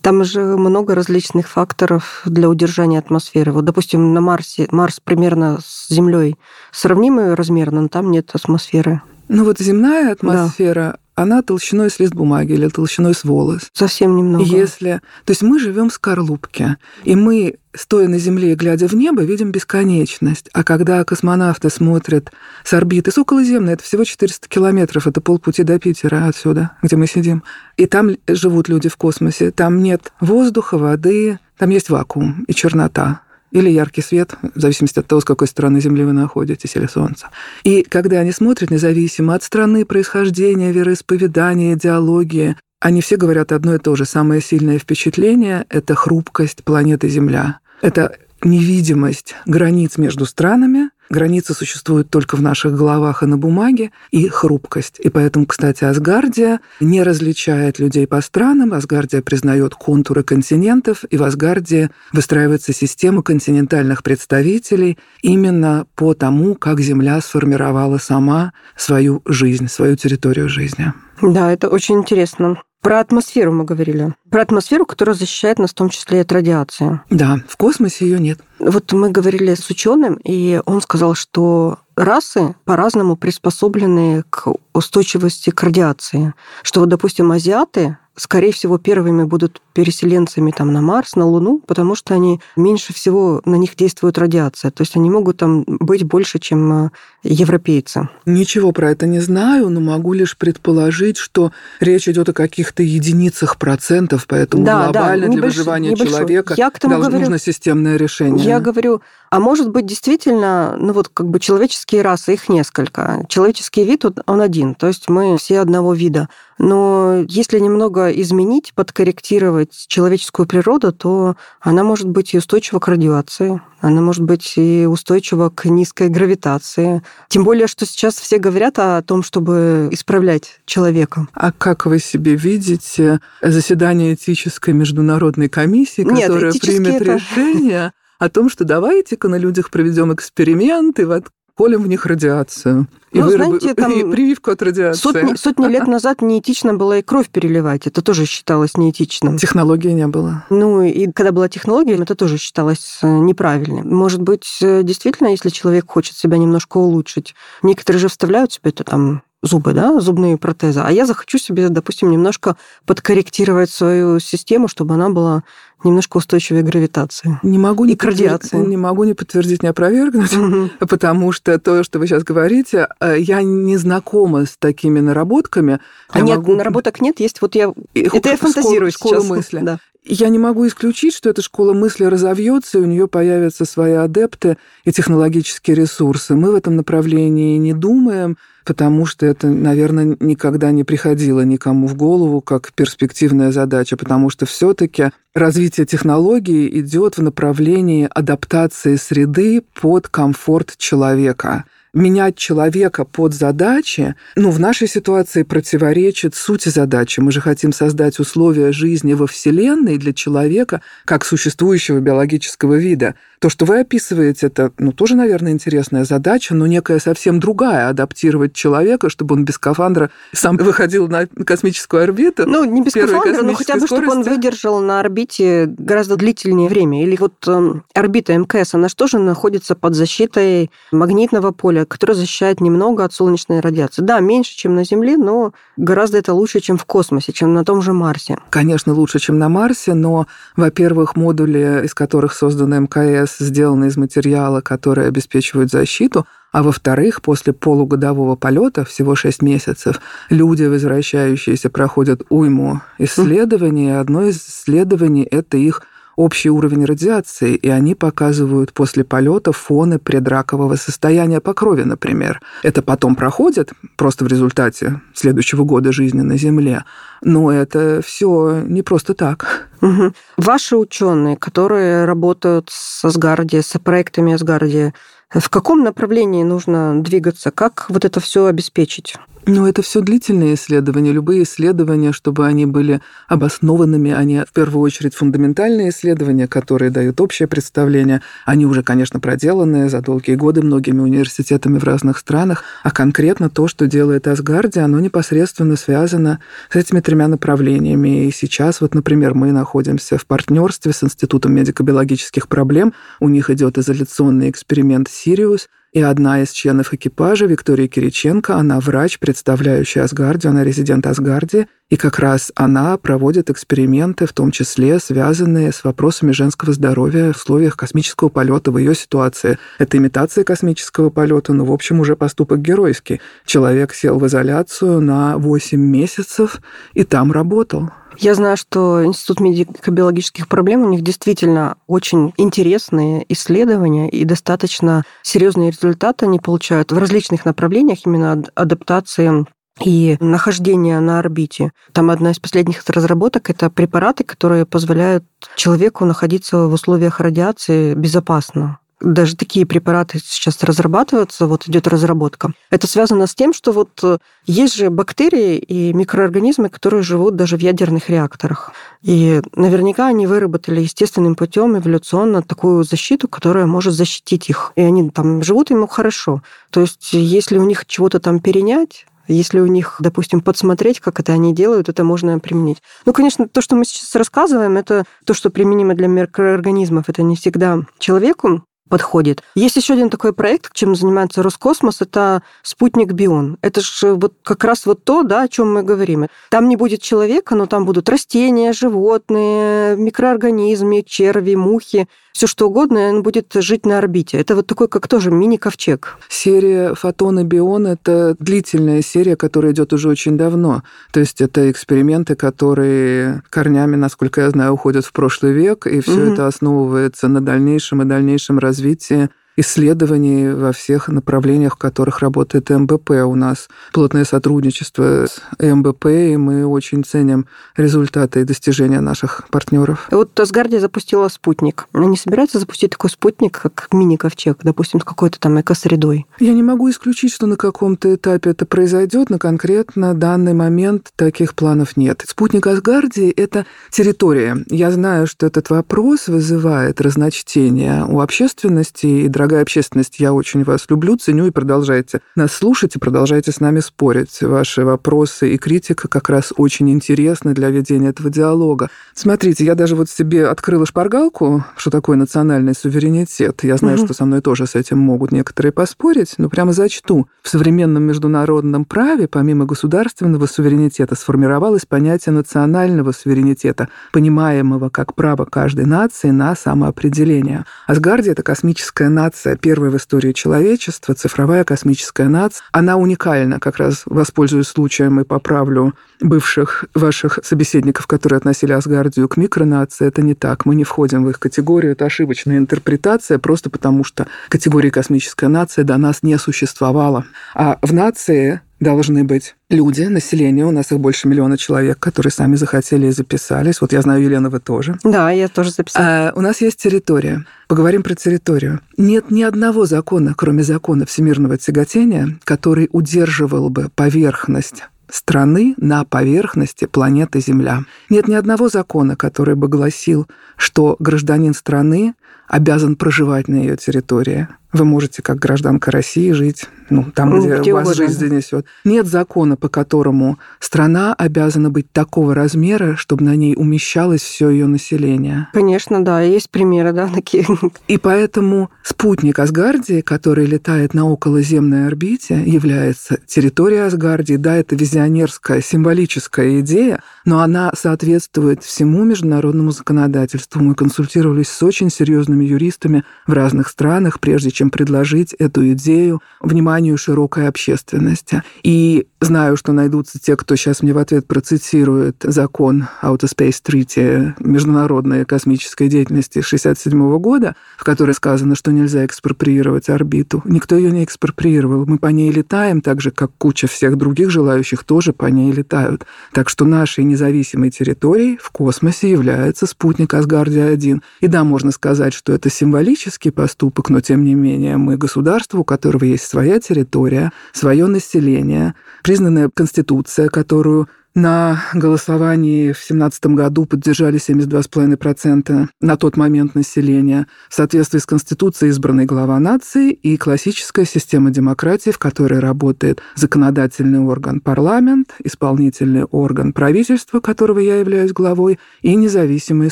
Там 0.01 0.23
же 0.23 0.41
много 0.41 0.95
различных 0.95 1.49
факторов 1.49 2.21
для 2.25 2.49
удержания 2.49 2.99
атмосферы. 2.99 3.51
Вот, 3.51 3.65
допустим, 3.65 4.13
на 4.13 4.21
Марсе, 4.21 4.67
Марс 4.71 4.99
примерно 5.03 5.59
с 5.61 5.89
Землей 5.89 6.37
сравнимый 6.71 7.33
размер, 7.33 7.71
но 7.71 7.87
там 7.89 8.09
нет 8.11 8.31
атмосферы. 8.33 9.01
Ну 9.29 9.45
вот 9.45 9.59
земная 9.59 10.11
атмосфера, 10.11 10.97
она 11.13 11.43
толщиной 11.43 11.91
с 11.91 11.99
лист 11.99 12.15
бумаги 12.15 12.53
или 12.53 12.67
толщиной 12.67 13.13
с 13.13 13.23
волос. 13.23 13.69
Совсем 13.73 14.15
немного. 14.15 14.43
Если... 14.43 15.01
То 15.23 15.31
есть 15.31 15.43
мы 15.43 15.59
живем 15.59 15.89
в 15.89 15.93
скорлупке, 15.93 16.77
и 17.03 17.15
мы, 17.15 17.57
стоя 17.75 18.07
на 18.07 18.17
Земле 18.17 18.53
и 18.53 18.55
глядя 18.55 18.87
в 18.87 18.93
небо, 18.93 19.21
видим 19.21 19.51
бесконечность. 19.51 20.49
А 20.53 20.63
когда 20.63 21.03
космонавты 21.03 21.69
смотрят 21.69 22.31
с 22.63 22.73
орбиты, 22.73 23.11
с 23.11 23.19
околоземной, 23.19 23.73
это 23.73 23.83
всего 23.83 24.03
400 24.03 24.47
километров, 24.47 25.05
это 25.05 25.21
полпути 25.21 25.61
до 25.61 25.77
Питера 25.77 26.25
отсюда, 26.27 26.71
где 26.81 26.95
мы 26.95 27.05
сидим. 27.05 27.43
И 27.77 27.85
там 27.85 28.11
живут 28.27 28.67
люди 28.67 28.89
в 28.89 28.97
космосе, 28.97 29.51
там 29.51 29.83
нет 29.83 30.11
воздуха, 30.19 30.79
воды, 30.79 31.37
там 31.57 31.69
есть 31.69 31.89
вакуум 31.89 32.45
и 32.47 32.53
чернота 32.53 33.21
или 33.51 33.69
яркий 33.69 34.01
свет, 34.01 34.35
в 34.55 34.59
зависимости 34.59 34.99
от 34.99 35.07
того, 35.07 35.21
с 35.21 35.25
какой 35.25 35.47
стороны 35.47 35.81
Земли 35.81 36.03
вы 36.03 36.13
находитесь, 36.13 36.75
или 36.75 36.87
Солнца. 36.87 37.29
И 37.63 37.83
когда 37.83 38.19
они 38.19 38.31
смотрят, 38.31 38.71
независимо 38.71 39.35
от 39.35 39.43
страны, 39.43 39.85
происхождения, 39.85 40.71
вероисповедания, 40.71 41.75
идеологии, 41.75 42.55
они 42.79 43.01
все 43.01 43.17
говорят 43.17 43.51
одно 43.51 43.75
и 43.75 43.79
то 43.79 43.95
же. 43.95 44.05
Самое 44.05 44.41
сильное 44.41 44.79
впечатление— 44.79 45.65
это 45.69 45.95
хрупкость 45.95 46.63
планеты 46.63 47.09
Земля. 47.09 47.59
Это 47.81 48.15
невидимость 48.43 49.35
границ 49.45 49.97
между 49.97 50.25
странами, 50.25 50.91
Границы 51.09 51.53
существуют 51.53 52.09
только 52.09 52.35
в 52.35 52.41
наших 52.41 52.75
головах 52.75 53.23
и 53.23 53.25
на 53.25 53.37
бумаге, 53.37 53.91
и 54.11 54.27
хрупкость. 54.27 54.99
И 54.99 55.09
поэтому, 55.09 55.47
кстати, 55.47 55.83
Асгардия 55.83 56.59
не 56.79 57.01
различает 57.01 57.79
людей 57.79 58.05
по 58.05 58.21
странам, 58.21 58.73
Асгардия 58.73 59.21
признает 59.21 59.73
контуры 59.73 60.23
континентов, 60.23 61.03
и 61.09 61.17
в 61.17 61.23
Асгардии 61.23 61.89
выстраивается 62.13 62.73
система 62.73 63.23
континентальных 63.23 64.03
представителей 64.03 64.99
именно 65.23 65.87
по 65.95 66.13
тому, 66.13 66.53
как 66.53 66.79
Земля 66.79 67.21
сформировала 67.21 67.97
сама 67.97 68.53
свою 68.75 69.23
жизнь, 69.25 69.67
свою 69.67 69.95
территорию 69.95 70.47
жизни. 70.47 70.93
Да, 71.21 71.51
это 71.51 71.69
очень 71.69 71.95
интересно. 71.95 72.61
Про 72.81 72.99
атмосферу 73.01 73.51
мы 73.51 73.65
говорили. 73.65 74.13
Про 74.29 74.41
атмосферу, 74.41 74.85
которая 74.85 75.15
защищает 75.15 75.59
нас 75.59 75.71
в 75.71 75.73
том 75.73 75.89
числе 75.89 76.21
от 76.21 76.31
радиации. 76.31 77.01
Да, 77.09 77.39
в 77.47 77.57
космосе 77.57 78.05
ее 78.05 78.19
нет. 78.19 78.39
Вот 78.59 78.91
мы 78.93 79.11
говорили 79.11 79.53
с 79.53 79.69
ученым, 79.69 80.17
и 80.23 80.61
он 80.65 80.81
сказал, 80.81 81.13
что 81.13 81.79
расы 81.95 82.55
по-разному 82.63 83.17
приспособлены 83.17 84.23
к 84.29 84.53
устойчивости 84.73 85.49
к 85.49 85.61
радиации. 85.61 86.33
Что 86.63 86.81
вот, 86.81 86.89
допустим, 86.89 87.31
азиаты 87.31 87.97
скорее 88.19 88.51
всего, 88.51 88.77
первыми 88.77 89.23
будут 89.23 89.61
переселенцами 89.73 90.51
там, 90.51 90.73
на 90.73 90.81
Марс, 90.81 91.15
на 91.15 91.25
Луну, 91.25 91.61
потому 91.65 91.95
что 91.95 92.13
они 92.13 92.41
меньше 92.55 92.93
всего 92.93 93.41
на 93.45 93.55
них 93.55 93.75
действует 93.75 94.17
радиация. 94.17 94.71
То 94.71 94.81
есть 94.81 94.95
они 94.95 95.09
могут 95.09 95.37
там 95.37 95.63
быть 95.65 96.03
больше, 96.03 96.39
чем 96.39 96.85
э, 96.85 96.89
европейцы. 97.23 98.09
Ничего 98.25 98.71
про 98.71 98.91
это 98.91 99.05
не 99.05 99.19
знаю, 99.19 99.69
но 99.69 99.79
могу 99.79 100.13
лишь 100.13 100.37
предположить, 100.37 101.17
что 101.17 101.51
речь 101.79 102.07
идет 102.07 102.29
о 102.29 102.33
каких-то 102.33 102.83
единицах 102.83 103.57
процентов, 103.57 104.25
поэтому 104.27 104.65
да, 104.65 104.85
глобально 104.85 105.27
да, 105.27 105.33
для 105.33 105.41
выживания 105.41 105.91
небольшой. 105.91 106.17
человека 106.17 106.53
Я 106.57 106.69
к 106.69 106.79
тому 106.79 106.95
должно, 106.95 107.09
говорю, 107.09 107.25
нужно 107.25 107.39
системное 107.39 107.97
решение. 107.97 108.45
Я 108.45 108.59
говорю, 108.59 109.01
а 109.29 109.39
может 109.39 109.69
быть, 109.69 109.85
действительно, 109.85 110.75
ну 110.79 110.93
вот 110.93 111.09
как 111.09 111.27
бы 111.27 111.39
человеческие 111.39 112.01
расы, 112.01 112.33
их 112.33 112.49
несколько. 112.49 113.25
Человеческий 113.29 113.83
вид, 113.83 114.05
он 114.25 114.41
один, 114.41 114.75
то 114.75 114.87
есть 114.87 115.09
мы 115.09 115.37
все 115.37 115.59
одного 115.59 115.93
вида. 115.93 116.29
Но 116.59 117.23
если 117.29 117.57
немного 117.57 118.09
изменить, 118.09 118.73
подкорректировать 118.75 119.85
человеческую 119.87 120.45
природу, 120.45 120.91
то 120.91 121.37
она 121.61 121.83
может 121.83 122.09
быть 122.09 122.33
и 122.33 122.37
устойчива 122.37 122.79
к 122.79 122.87
радиации, 122.89 123.61
она 123.79 124.01
может 124.01 124.23
быть 124.23 124.53
и 124.57 124.85
устойчива 124.85 125.49
к 125.49 125.65
низкой 125.65 126.09
гравитации. 126.09 127.01
Тем 127.29 127.45
более, 127.45 127.67
что 127.67 127.85
сейчас 127.85 128.15
все 128.15 128.39
говорят 128.39 128.77
о 128.77 129.01
том, 129.01 129.23
чтобы 129.23 129.87
исправлять 129.91 130.59
человека. 130.65 131.27
А 131.33 131.53
как 131.53 131.85
вы 131.85 131.99
себе 131.99 132.35
видите 132.35 133.21
заседание 133.41 134.15
этической 134.15 134.73
международной 134.73 135.47
комиссии, 135.47 136.03
которая 136.03 136.51
Нет, 136.51 136.61
примет 136.61 137.01
это... 137.01 137.13
решение 137.15 137.93
о 138.19 138.27
том, 138.27 138.49
что 138.49 138.65
давайте-ка 138.65 139.29
на 139.29 139.37
людях 139.37 139.71
проведем 139.71 140.13
эксперимент 140.13 140.99
и 140.99 141.05
вот 141.05 141.27
колем 141.59 141.83
в 141.83 141.87
них 141.87 142.05
радиацию. 142.05 142.87
И, 143.11 143.19
ну, 143.19 143.25
выраб... 143.25 143.47
знаете, 143.47 143.73
там 143.73 143.91
и 143.91 144.09
прививку 144.09 144.51
от 144.51 144.61
радиации. 144.61 145.01
Сотни, 145.01 145.35
сотни 145.35 145.67
лет 145.67 145.87
назад 145.95 146.21
неэтично 146.21 146.73
было 146.73 146.99
и 146.99 147.01
кровь 147.01 147.27
переливать. 147.27 147.85
Это 147.85 148.01
тоже 148.01 148.25
считалось 148.25 148.77
неэтичным. 148.77 149.37
Технологии 149.37 149.91
не 149.91 150.07
было. 150.07 150.45
Ну, 150.49 150.81
и 150.83 151.11
когда 151.11 151.33
была 151.33 151.49
технология, 151.49 151.95
это 151.95 152.15
тоже 152.15 152.37
считалось 152.37 152.99
э, 153.01 153.07
неправильным. 153.07 153.93
Может 153.93 154.21
быть, 154.21 154.59
э, 154.61 154.83
действительно, 154.83 155.27
если 155.27 155.49
человек 155.49 155.91
хочет 155.91 156.15
себя 156.15 156.37
немножко 156.37 156.77
улучшить, 156.77 157.35
некоторые 157.61 157.99
же 157.99 158.07
вставляют 158.07 158.53
себе 158.53 158.69
это 158.69 158.85
там 158.85 159.21
зубы, 159.41 159.73
да, 159.73 159.99
зубные 159.99 160.37
протезы, 160.37 160.81
а 160.81 160.91
я 160.91 161.05
захочу 161.05 161.37
себе, 161.37 161.69
допустим, 161.69 162.11
немножко 162.11 162.57
подкорректировать 162.85 163.69
свою 163.69 164.19
систему, 164.19 164.67
чтобы 164.67 164.95
она 164.95 165.09
была 165.09 165.43
немножко 165.83 166.17
устойчивее 166.17 166.63
гравитации. 166.63 167.39
Не 167.43 167.57
могу 167.57 167.85
не, 167.85 167.95
радиации. 167.99 168.57
не 168.57 168.77
могу 168.77 169.03
не 169.03 169.13
подтвердить, 169.13 169.63
не 169.63 169.69
опровергнуть, 169.69 170.35
угу. 170.35 170.69
потому 170.87 171.31
что 171.31 171.57
то, 171.59 171.83
что 171.83 171.99
вы 171.99 172.07
сейчас 172.07 172.23
говорите, 172.23 172.87
э, 172.99 173.15
я 173.19 173.41
не 173.41 173.77
знакома 173.77 174.45
с 174.45 174.57
такими 174.57 174.99
наработками. 174.99 175.79
А 176.09 176.19
я 176.19 176.23
нет, 176.23 176.37
могу... 176.37 176.55
наработок 176.55 177.01
нет, 177.01 177.19
есть 177.19 177.41
вот 177.41 177.55
я... 177.55 177.73
Это 177.93 178.29
я 178.29 178.37
фантазирую 178.37 178.91
школа, 178.91 179.15
сейчас. 179.15 179.23
Школа 179.25 179.37
мысли. 179.37 179.59
Да. 179.69 179.77
Я 180.05 180.29
не 180.29 180.39
могу 180.39 180.65
исключить, 180.65 181.13
что 181.13 181.29
эта 181.29 181.41
школа 181.41 181.73
мысли 181.73 182.05
разовьется, 182.05 182.77
и 182.77 182.81
у 182.81 182.85
нее 182.85 183.07
появятся 183.07 183.65
свои 183.65 183.93
адепты 183.93 184.57
и 184.85 184.91
технологические 184.91 185.75
ресурсы. 185.75 186.35
Мы 186.35 186.51
в 186.51 186.55
этом 186.55 186.77
направлении 186.77 187.57
не 187.57 187.73
думаем, 187.73 188.37
потому 188.65 189.05
что 189.05 189.25
это, 189.25 189.47
наверное, 189.47 190.15
никогда 190.21 190.71
не 190.71 190.85
приходило 190.85 191.41
никому 191.41 191.87
в 191.87 191.95
голову 191.95 192.39
как 192.39 192.71
перспективная 192.73 193.51
задача, 193.51 193.97
потому 193.97 194.29
что 194.29 194.45
все-таки 194.45 195.09
развитие 195.33 195.85
технологий 195.85 196.79
идет 196.79 197.17
в 197.17 197.21
направлении 197.21 198.07
адаптации 198.09 198.95
среды 198.95 199.63
под 199.81 200.07
комфорт 200.07 200.75
человека 200.77 201.65
менять 201.93 202.35
человека 202.35 203.05
под 203.05 203.33
задачи, 203.33 204.15
ну, 204.35 204.51
в 204.51 204.59
нашей 204.59 204.87
ситуации 204.87 205.43
противоречит 205.43 206.35
сути 206.35 206.69
задачи. 206.69 207.19
Мы 207.19 207.31
же 207.31 207.41
хотим 207.41 207.73
создать 207.73 208.19
условия 208.19 208.71
жизни 208.71 209.13
во 209.13 209.27
Вселенной 209.27 209.97
для 209.97 210.13
человека 210.13 210.81
как 211.05 211.25
существующего 211.25 211.99
биологического 211.99 212.75
вида. 212.75 213.15
То, 213.39 213.47
что 213.47 213.65
вы 213.65 213.79
описываете, 213.79 214.47
это, 214.47 214.73
ну, 214.77 214.91
тоже, 214.91 215.15
наверное, 215.15 215.53
интересная 215.53 216.03
задача, 216.03 216.53
но 216.53 216.67
некая 216.67 216.99
совсем 216.99 217.39
другая– 217.39 217.87
адаптировать 217.89 218.53
человека, 218.53 219.09
чтобы 219.09 219.35
он 219.35 219.45
без 219.45 219.55
скафандра 219.55 220.09
сам 220.33 220.57
выходил 220.57 221.07
на 221.07 221.25
космическую 221.25 222.03
орбиту. 222.03 222.45
Ну, 222.45 222.65
не 222.65 222.81
без 222.81 222.91
скафандра, 222.91 223.41
но 223.41 223.53
хотя 223.53 223.75
бы, 223.75 223.87
скорости. 223.87 224.05
чтобы 224.05 224.11
он 224.11 224.23
выдержал 224.23 224.81
на 224.81 224.99
орбите 224.99 225.67
гораздо 225.67 226.17
длительнее 226.17 226.67
время. 226.67 227.01
Или 227.01 227.15
вот 227.15 227.33
э, 227.47 227.73
орбита 227.93 228.37
МКС, 228.37 228.73
она 228.73 228.89
же 228.89 228.95
тоже 228.95 229.19
находится 229.19 229.73
под 229.73 229.95
защитой 229.95 230.69
магнитного 230.91 231.51
поля, 231.51 231.78
которое 231.85 232.13
защищает 232.13 232.61
немного 232.61 233.03
от 233.03 233.13
солнечной 233.13 233.59
радиации. 233.59 234.01
Да, 234.01 234.19
меньше, 234.19 234.55
чем 234.55 234.75
на 234.75 234.83
Земле, 234.83 235.17
но 235.17 235.53
гораздо 235.77 236.17
это 236.17 236.33
лучше, 236.33 236.59
чем 236.59 236.77
в 236.77 236.85
космосе, 236.85 237.31
чем 237.33 237.53
на 237.53 237.63
том 237.63 237.81
же 237.81 237.93
Марсе. 237.93 238.37
Конечно, 238.49 238.93
лучше, 238.93 239.19
чем 239.19 239.37
на 239.37 239.49
Марсе, 239.49 239.93
но, 239.93 240.27
во-первых, 240.55 241.15
модули, 241.15 241.85
из 241.85 241.93
которых 241.93 242.33
созданы 242.33 242.81
МКС, 242.81 243.37
сделаны 243.39 243.85
из 243.85 243.97
материала, 243.97 244.61
который 244.61 245.07
обеспечивает 245.07 245.69
защиту, 245.69 246.25
а 246.51 246.63
во-вторых, 246.63 247.21
после 247.21 247.53
полугодового 247.53 248.35
полета, 248.35 248.83
всего 248.83 249.15
6 249.15 249.41
месяцев, 249.41 250.01
люди, 250.29 250.63
возвращающиеся, 250.63 251.69
проходят 251.69 252.23
уйму 252.29 252.81
исследований. 252.97 253.89
И 253.89 253.91
одно 253.91 254.23
из 254.23 254.37
исследований– 254.37 255.23
это 255.31 255.57
их 255.57 255.83
общий 256.19 256.49
уровень 256.49 256.83
радиации, 256.83 257.55
и 257.55 257.69
они 257.69 257.95
показывают 257.95 258.73
после 258.73 259.05
полета 259.05 259.53
фоны 259.53 259.99
предракового 259.99 260.75
состояния 260.75 261.39
по 261.39 261.53
крови, 261.53 261.83
например. 261.83 262.41
Это 262.61 262.81
потом 262.81 263.15
проходит 263.15 263.71
просто 263.95 264.25
в 264.25 264.27
результате 264.27 264.99
следующего 265.13 265.63
года 265.63 265.93
жизни 265.93 266.19
на 266.19 266.37
Земле. 266.37 266.83
Но 267.21 267.53
это 267.53 268.01
все 268.05 268.61
не 268.67 268.81
просто 268.81 269.13
так. 269.13 269.69
Угу. 269.81 270.11
Ваши 270.35 270.75
ученые, 270.75 271.37
которые 271.37 272.03
работают 272.03 272.69
с 272.69 273.05
Асгардией, 273.05 273.63
с 273.63 273.79
проектами 273.79 274.33
Асгардии, 274.33 274.93
в 275.29 275.49
каком 275.49 275.83
направлении 275.83 276.43
нужно 276.43 277.01
двигаться? 277.01 277.49
Как 277.51 277.85
вот 277.87 278.03
это 278.03 278.19
все 278.19 278.45
обеспечить? 278.47 279.15
Ну, 279.45 279.65
это 279.65 279.81
все 279.81 280.01
длительные 280.01 280.53
исследования. 280.53 281.11
Любые 281.11 281.43
исследования, 281.43 282.11
чтобы 282.11 282.45
они 282.45 282.65
были 282.65 283.01
обоснованными, 283.27 284.11
они 284.11 284.43
в 284.47 284.53
первую 284.53 284.81
очередь 284.81 285.15
фундаментальные 285.15 285.89
исследования, 285.89 286.47
которые 286.47 286.91
дают 286.91 287.19
общее 287.19 287.47
представление. 287.47 288.21
Они 288.45 288.65
уже, 288.65 288.83
конечно, 288.83 289.19
проделаны 289.19 289.89
за 289.89 290.01
долгие 290.01 290.35
годы 290.35 290.61
многими 290.61 290.99
университетами 291.01 291.79
в 291.79 291.83
разных 291.83 292.19
странах. 292.19 292.63
А 292.83 292.91
конкретно 292.91 293.49
то, 293.49 293.67
что 293.67 293.87
делает 293.87 294.27
Асгарди, 294.27 294.79
оно 294.79 294.99
непосредственно 294.99 295.77
связано 295.77 296.39
с 296.69 296.75
этими 296.75 296.99
тремя 296.99 297.27
направлениями. 297.27 298.27
И 298.27 298.31
сейчас, 298.31 298.81
вот, 298.81 298.93
например, 298.93 299.33
мы 299.33 299.51
находимся 299.51 300.17
в 300.17 300.27
партнерстве 300.27 300.93
с 300.93 301.03
Институтом 301.03 301.55
медико-биологических 301.55 302.47
проблем. 302.47 302.93
У 303.19 303.29
них 303.29 303.49
идет 303.49 303.77
изоляционный 303.77 304.49
эксперимент 304.49 305.09
«Сириус», 305.09 305.69
и 305.91 306.01
одна 306.01 306.41
из 306.41 306.51
членов 306.51 306.93
экипажа, 306.93 307.45
Виктория 307.45 307.87
Кириченко, 307.87 308.55
она 308.55 308.79
врач, 308.79 309.17
представляющий 309.19 310.01
Асгардию, 310.01 310.51
она 310.51 310.63
резидент 310.63 311.07
Асгарди, 311.07 311.67
и 311.89 311.97
как 311.97 312.19
раз 312.19 312.51
она 312.55 312.95
проводит 312.97 313.49
эксперименты, 313.49 314.27
в 314.27 314.33
том 314.33 314.51
числе 314.51 314.99
связанные 314.99 315.71
с 315.71 315.83
вопросами 315.83 316.31
женского 316.31 316.73
здоровья 316.73 317.33
в 317.33 317.37
условиях 317.37 317.75
космического 317.75 318.29
полета 318.29 318.71
в 318.71 318.77
ее 318.77 318.93
ситуации. 318.93 319.57
Это 319.79 319.97
имитация 319.97 320.43
космического 320.43 321.09
полета, 321.09 321.53
но, 321.53 321.65
в 321.65 321.71
общем, 321.71 321.99
уже 321.99 322.15
поступок 322.15 322.61
геройский. 322.61 323.21
Человек 323.45 323.93
сел 323.95 324.19
в 324.19 324.27
изоляцию 324.27 325.01
на 325.01 325.37
8 325.37 325.79
месяцев 325.79 326.61
и 326.93 327.03
там 327.03 327.31
работал. 327.31 327.89
Я 328.17 328.35
знаю, 328.35 328.57
что 328.57 329.05
Институт 329.05 329.39
медико-биологических 329.39 330.47
проблем, 330.47 330.81
у 330.81 330.89
них 330.89 331.01
действительно 331.01 331.77
очень 331.87 332.33
интересные 332.37 333.25
исследования 333.29 334.09
и 334.09 334.25
достаточно 334.25 335.03
серьезные 335.21 335.71
результаты 335.71 336.25
они 336.25 336.39
получают 336.39 336.91
в 336.91 336.97
различных 336.97 337.45
направлениях 337.45 337.99
именно 338.05 338.43
адаптации 338.55 339.45
и 339.83 340.17
нахождения 340.19 340.99
на 340.99 341.19
орбите. 341.19 341.71
Там 341.93 342.09
одна 342.09 342.31
из 342.31 342.39
последних 342.39 342.83
разработок– 342.87 343.49
это 343.51 343.69
препараты, 343.69 344.23
которые 344.23 344.65
позволяют 344.65 345.23
человеку 345.55 346.05
находиться 346.05 346.67
в 346.67 346.73
условиях 346.73 347.19
радиации 347.19 347.93
безопасно 347.93 348.78
даже 349.01 349.35
такие 349.35 349.65
препараты 349.65 350.19
сейчас 350.23 350.61
разрабатываются, 350.63 351.47
вот 351.47 351.67
идет 351.67 351.87
разработка. 351.87 352.51
Это 352.69 352.87
связано 352.87 353.27
с 353.27 353.35
тем, 353.35 353.53
что 353.53 353.71
вот 353.71 353.89
э, 354.03 354.17
есть 354.45 354.75
же 354.75 354.89
бактерии 354.89 355.57
и 355.57 355.93
микроорганизмы, 355.93 356.69
которые 356.69 357.03
живут 357.03 357.35
даже 357.35 357.57
в 357.57 357.61
ядерных 357.61 358.09
реакторах. 358.09 358.71
И 359.01 359.41
наверняка 359.55 360.07
они 360.07 360.27
выработали 360.27 360.81
естественным 360.81 361.35
путем 361.35 361.77
эволюционно 361.77 362.41
такую 362.41 362.83
защиту, 362.83 363.27
которая 363.27 363.65
может 363.65 363.93
защитить 363.93 364.49
их. 364.49 364.73
И 364.75 364.81
они 364.81 365.09
там 365.09 365.43
живут 365.43 365.69
ему 365.69 365.87
хорошо. 365.87 366.41
То 366.69 366.81
есть 366.81 367.13
если 367.13 367.57
у 367.57 367.63
них 367.63 367.85
чего-то 367.85 368.19
там 368.19 368.39
перенять, 368.39 369.05
если 369.29 369.59
у 369.59 369.67
них, 369.67 369.97
допустим, 369.99 370.41
подсмотреть, 370.41 370.99
как 370.99 371.19
это 371.19 371.33
они 371.33 371.53
делают, 371.53 371.87
это 371.87 372.03
можно 372.03 372.39
применить. 372.39 372.81
Ну, 373.05 373.13
конечно, 373.13 373.47
то, 373.47 373.61
что 373.61 373.75
мы 373.75 373.85
сейчас 373.85 374.15
рассказываем, 374.15 374.75
это 374.75 375.03
то, 375.23 375.35
что 375.35 375.51
применимо 375.51 375.93
для 375.93 376.07
микроорганизмов, 376.07 377.09
это 377.09 377.21
не 377.21 377.35
всегда 377.35 377.83
человеку 377.99 378.63
подходит. 378.89 379.43
Есть 379.55 379.77
еще 379.77 379.93
один 379.93 380.09
такой 380.09 380.33
проект, 380.33 380.73
чем 380.73 380.95
занимается 380.95 381.43
Роскосмос, 381.43 382.01
это 382.01 382.43
спутник 382.63 383.13
Бион. 383.13 383.57
Это 383.61 383.81
же 383.81 384.15
вот 384.15 384.33
как 384.43 384.63
раз 384.63 384.85
вот 384.85 385.03
то, 385.03 385.23
да, 385.23 385.43
о 385.43 385.47
чем 385.47 385.73
мы 385.73 385.83
говорим. 385.83 386.27
Там 386.49 386.67
не 386.67 386.75
будет 386.75 387.01
человека, 387.01 387.55
но 387.55 387.65
там 387.67 387.85
будут 387.85 388.09
растения, 388.09 388.73
животные, 388.73 389.95
микроорганизмы, 389.95 391.03
черви, 391.03 391.55
мухи 391.55 392.07
все 392.39 392.47
что 392.47 392.67
угодно, 392.67 393.09
он 393.09 393.21
будет 393.21 393.51
жить 393.53 393.85
на 393.85 393.97
орбите. 393.97 394.37
Это 394.37 394.55
вот 394.55 394.65
такой, 394.65 394.87
как 394.87 395.09
тоже 395.09 395.29
мини-ковчег. 395.29 396.17
Серия 396.29 396.93
«Фотон 396.93 397.39
и 397.39 397.43
Бион»— 397.43 397.85
это 397.87 398.33
длительная 398.39 399.01
серия, 399.01 399.35
которая 399.35 399.73
идет 399.73 399.91
уже 399.91 400.07
очень 400.07 400.37
давно. 400.37 400.83
То 401.11 401.19
есть 401.19 401.41
это 401.41 401.69
эксперименты, 401.69 402.35
которые 402.35 403.43
корнями, 403.49 403.97
насколько 403.97 404.39
я 404.39 404.51
знаю, 404.51 404.71
уходят 404.71 405.05
в 405.05 405.11
прошлый 405.11 405.51
век, 405.51 405.85
и 405.85 405.99
все 405.99 406.13
угу. 406.13 406.31
это 406.31 406.47
основывается 406.47 407.27
на 407.27 407.41
дальнейшем 407.41 408.03
и 408.03 408.05
дальнейшем 408.05 408.57
развитии 408.57 408.78
развития 408.79 409.29
исследований 409.59 410.49
во 410.49 410.71
всех 410.71 411.07
направлениях, 411.07 411.75
в 411.75 411.77
которых 411.77 412.19
работает 412.19 412.69
МБП. 412.69 413.11
У 413.25 413.35
нас 413.35 413.67
плотное 413.91 414.25
сотрудничество 414.25 415.25
с 415.27 415.41
МБП, 415.59 416.05
и 416.05 416.37
мы 416.37 416.65
очень 416.65 417.03
ценим 417.03 417.45
результаты 417.75 418.41
и 418.41 418.43
достижения 418.43 419.01
наших 419.01 419.47
партнеров. 419.49 420.07
Вот 420.11 420.39
Асгардия 420.39 420.79
запустила 420.79 421.27
спутник. 421.27 421.87
Они 421.93 422.17
собираются 422.17 422.59
запустить 422.59 422.91
такой 422.91 423.09
спутник, 423.09 423.59
как 423.59 423.87
мини-ковчег, 423.91 424.59
допустим, 424.63 424.99
с 424.99 425.03
какой-то 425.03 425.39
там 425.39 425.59
экосредой? 425.59 426.25
Я 426.39 426.53
не 426.53 426.63
могу 426.63 426.89
исключить, 426.89 427.33
что 427.33 427.45
на 427.45 427.55
каком-то 427.55 428.15
этапе 428.15 428.51
это 428.51 428.65
произойдет, 428.65 429.29
но 429.29 429.37
конкретно 429.37 430.13
данный 430.13 430.53
момент 430.53 431.11
таких 431.15 431.55
планов 431.55 431.97
нет. 431.97 432.23
Спутник 432.27 432.67
Асгардии— 432.67 433.29
это 433.35 433.65
территория. 433.91 434.63
Я 434.69 434.91
знаю, 434.91 435.27
что 435.27 435.45
этот 435.45 435.69
вопрос 435.69 436.27
вызывает 436.27 437.01
разночтение 437.01 438.05
у 438.05 438.19
общественности 438.21 439.07
и 439.07 439.27
дорогая 439.49 439.63
общественность, 439.63 440.19
я 440.19 440.31
очень 440.31 440.63
вас 440.63 440.85
люблю, 440.89 441.17
ценю 441.17 441.47
и 441.47 441.51
продолжайте 441.51 442.21
нас 442.35 442.53
слушать 442.53 442.95
и 442.95 442.99
продолжайте 442.99 443.51
с 443.51 443.59
нами 443.59 443.79
спорить. 443.79 444.41
Ваши 444.41 444.85
вопросы 444.85 445.55
и 445.55 445.57
критика 445.57 446.07
как 446.07 446.29
раз 446.29 446.53
очень 446.55 446.91
интересны 446.91 447.55
для 447.55 447.71
ведения 447.71 448.09
этого 448.09 448.29
диалога. 448.29 448.89
Смотрите, 449.15 449.65
я 449.65 449.73
даже 449.73 449.95
вот 449.95 450.07
себе 450.07 450.45
открыла 450.45 450.85
шпаргалку, 450.85 451.65
что 451.77 451.89
такое 451.89 452.15
национальный 452.15 452.75
суверенитет. 452.75 453.63
Я 453.63 453.77
знаю, 453.77 453.97
угу. 453.97 454.05
что 454.05 454.13
со 454.13 454.25
мной 454.25 454.41
тоже 454.41 454.67
с 454.67 454.75
этим 454.75 454.99
могут 454.99 455.31
некоторые 455.31 455.71
поспорить, 455.71 456.35
но 456.37 456.47
прямо 456.47 456.71
зачту. 456.71 457.27
В 457.41 457.49
современном 457.49 458.03
международном 458.03 458.85
праве, 458.85 459.27
помимо 459.27 459.65
государственного 459.65 460.45
суверенитета, 460.45 461.15
сформировалось 461.15 461.87
понятие 461.87 462.33
национального 462.33 463.13
суверенитета, 463.13 463.89
понимаемого 464.13 464.89
как 464.89 465.15
право 465.15 465.45
каждой 465.45 465.85
нации 465.85 466.29
на 466.29 466.55
самоопределение. 466.55 467.65
Асгардия— 467.87 468.31
это 468.33 468.43
космическая 468.43 469.09
нация, 469.09 469.28
нация, 469.29 469.55
первая 469.55 469.91
в 469.91 469.97
истории 469.97 470.33
человечества, 470.33 471.13
цифровая 471.13 471.63
космическая 471.63 472.27
нация. 472.27 472.63
Она 472.71 472.97
уникальна, 472.97 473.59
как 473.59 473.77
раз 473.77 474.01
воспользуюсь 474.05 474.67
случаем 474.67 475.19
и 475.19 475.23
поправлю 475.23 475.93
бывших 476.19 476.85
ваших 476.95 477.39
собеседников, 477.43 478.07
которые 478.07 478.37
относили 478.37 478.71
Асгардию 478.71 479.27
к 479.29 479.37
микронации. 479.37 480.07
Это 480.07 480.23
не 480.23 480.33
так. 480.33 480.65
Мы 480.65 480.73
не 480.73 480.83
входим 480.83 481.23
в 481.23 481.29
их 481.29 481.39
категорию. 481.39 481.91
Это 481.91 482.05
ошибочная 482.05 482.57
интерпретация, 482.57 483.37
просто 483.37 483.69
потому 483.69 484.03
что 484.03 484.25
категория 484.49 484.89
космическая 484.89 485.47
нация 485.47 485.85
до 485.85 485.97
нас 485.97 486.23
не 486.23 486.37
существовала. 486.39 487.25
А 487.53 487.77
в 487.83 487.93
нации 487.93 488.61
должны 488.79 489.23
быть 489.23 489.55
люди, 489.69 490.03
население, 490.03 490.65
у 490.65 490.71
нас 490.71 490.91
их 490.91 490.99
больше 490.99 491.27
миллиона 491.27 491.57
человек, 491.57 491.99
которые 491.99 492.31
сами 492.31 492.55
захотели 492.55 493.07
и 493.07 493.11
записались. 493.11 493.81
Вот 493.81 493.93
я 493.93 494.01
знаю, 494.01 494.23
Елена, 494.23 494.49
вы 494.49 494.59
тоже. 494.59 494.97
Да, 495.03 495.31
я 495.31 495.47
тоже 495.47 495.71
записала. 495.71 496.05
А, 496.05 496.33
у 496.35 496.41
нас 496.41 496.61
есть 496.61 496.77
территория. 496.77 497.45
Поговорим 497.67 498.03
про 498.03 498.15
территорию. 498.15 498.79
Нет 498.97 499.31
ни 499.31 499.43
одного 499.43 499.85
закона, 499.85 500.33
кроме 500.35 500.63
закона 500.63 501.05
всемирного 501.05 501.57
тяготения, 501.57 502.39
который 502.43 502.89
удерживал 502.91 503.69
бы 503.69 503.89
поверхность 503.93 504.83
страны 505.11 505.73
на 505.77 506.05
поверхности 506.05 506.85
планеты 506.85 507.39
Земля. 507.41 507.83
Нет 508.09 508.27
ни 508.27 508.35
одного 508.35 508.69
закона, 508.69 509.15
который 509.15 509.55
бы 509.55 509.67
гласил, 509.67 510.27
что 510.55 510.95
гражданин 510.99 511.53
страны 511.53 512.13
обязан 512.47 512.95
проживать 512.95 513.47
на 513.47 513.55
ее 513.55 513.77
территории. 513.77 514.47
Вы 514.71 514.85
можете, 514.85 515.21
как 515.21 515.37
гражданка 515.37 515.91
России, 515.91 516.31
жить 516.31 516.67
ну, 516.89 517.05
там, 517.13 517.29
ну, 517.29 517.39
где, 517.39 517.57
где 517.57 517.73
вас 517.73 517.87
угодно. 517.87 518.05
жизнь 518.05 518.19
занесет. 518.19 518.65
Нет 518.83 519.07
закона, 519.07 519.55
по 519.55 519.69
которому 519.69 520.39
страна 520.59 521.13
обязана 521.13 521.69
быть 521.69 521.91
такого 521.91 522.33
размера, 522.33 522.95
чтобы 522.95 523.23
на 523.23 523.35
ней 523.35 523.55
умещалось 523.55 524.21
все 524.21 524.49
ее 524.49 524.67
население. 524.67 525.47
Конечно, 525.53 526.03
да, 526.03 526.21
есть 526.21 526.49
примеры, 526.49 526.93
да, 526.93 527.07
такие. 527.07 527.45
И 527.87 527.97
поэтому 527.97 528.69
спутник 528.83 529.39
Асгардии, 529.39 530.01
который 530.01 530.45
летает 530.45 530.93
на 530.93 531.09
околоземной 531.09 531.87
орбите, 531.87 532.41
является 532.43 533.19
территорией 533.25 533.85
Асгардии. 533.85 534.35
Да, 534.35 534.55
это 534.55 534.75
визионерская, 534.75 535.61
символическая 535.61 536.61
идея, 536.61 537.01
но 537.25 537.41
она 537.41 537.71
соответствует 537.75 538.63
всему 538.63 539.03
международному 539.03 539.71
законодательству. 539.71 540.61
Мы 540.61 540.75
консультировались 540.75 541.49
с 541.49 541.63
очень 541.63 541.89
серьезными 541.89 542.45
юристами 542.45 543.03
в 543.27 543.33
разных 543.33 543.69
странах, 543.69 544.19
прежде 544.19 544.51
чем 544.51 544.58
предложить 544.67 545.33
эту 545.33 545.71
идею 545.71 546.21
вниманию 546.41 546.97
широкой 546.97 547.47
общественности. 547.47 548.43
И 548.63 549.07
знаю, 549.21 549.57
что 549.57 549.71
найдутся 549.71 550.19
те, 550.19 550.35
кто 550.35 550.55
сейчас 550.55 550.81
мне 550.81 550.93
в 550.93 550.97
ответ 550.97 551.27
процитирует 551.27 552.17
закон 552.23 552.87
Outer 553.01 553.29
Space 553.33 553.61
Treaty 553.65 554.33
международной 554.39 555.25
космической 555.25 555.87
деятельности 555.87 556.39
1967 556.39 557.17
года, 557.19 557.55
в 557.77 557.83
которой 557.83 558.13
сказано, 558.13 558.55
что 558.55 558.71
нельзя 558.71 559.05
экспроприировать 559.05 559.89
орбиту. 559.89 560.41
Никто 560.45 560.75
ее 560.75 560.91
не 560.91 561.03
экспроприировал. 561.03 561.85
Мы 561.85 561.97
по 561.97 562.07
ней 562.07 562.31
летаем, 562.31 562.81
так 562.81 563.01
же, 563.01 563.11
как 563.11 563.31
куча 563.37 563.67
всех 563.67 563.97
других 563.97 564.29
желающих 564.29 564.83
тоже 564.83 565.13
по 565.13 565.25
ней 565.27 565.51
летают. 565.51 566.05
Так 566.33 566.49
что 566.49 566.65
нашей 566.65 567.03
независимой 567.03 567.71
территорией 567.71 568.37
в 568.41 568.49
космосе 568.51 569.11
является 569.11 569.65
спутник 569.65 570.13
Асгардия-1. 570.13 571.01
И 571.21 571.27
да, 571.27 571.43
можно 571.43 571.71
сказать, 571.71 572.13
что 572.13 572.33
это 572.33 572.49
символический 572.49 573.31
поступок, 573.31 573.89
но 573.89 574.01
тем 574.01 574.23
не 574.23 574.35
менее 574.35 574.48
мы 574.57 574.97
государство, 574.97 575.59
у 575.59 575.63
которого 575.63 576.03
есть 576.03 576.25
своя 576.25 576.59
территория, 576.59 577.31
свое 577.53 577.87
население, 577.87 578.75
признанная 579.03 579.49
конституция, 579.53 580.29
которую 580.29 580.87
на 581.15 581.63
голосовании 581.73 582.71
в 582.71 582.77
2017 582.77 583.25
году 583.27 583.65
поддержали 583.65 584.19
72,5% 584.19 585.67
на 585.81 585.97
тот 585.97 586.17
момент 586.17 586.55
населения 586.55 587.27
в 587.49 587.55
соответствии 587.55 587.99
с 587.99 588.05
Конституцией 588.05 588.69
избранный 588.69 589.05
глава 589.05 589.39
нации 589.39 589.91
и 589.91 590.17
классическая 590.17 590.85
система 590.85 591.31
демократии, 591.31 591.91
в 591.91 591.97
которой 591.97 592.39
работает 592.39 593.01
законодательный 593.15 593.99
орган 593.99 594.39
парламент, 594.39 595.15
исполнительный 595.23 596.03
орган 596.03 596.53
правительства, 596.53 597.19
которого 597.19 597.59
я 597.59 597.77
являюсь 597.77 598.13
главой, 598.13 598.59
и 598.81 598.95
независимый 598.95 599.71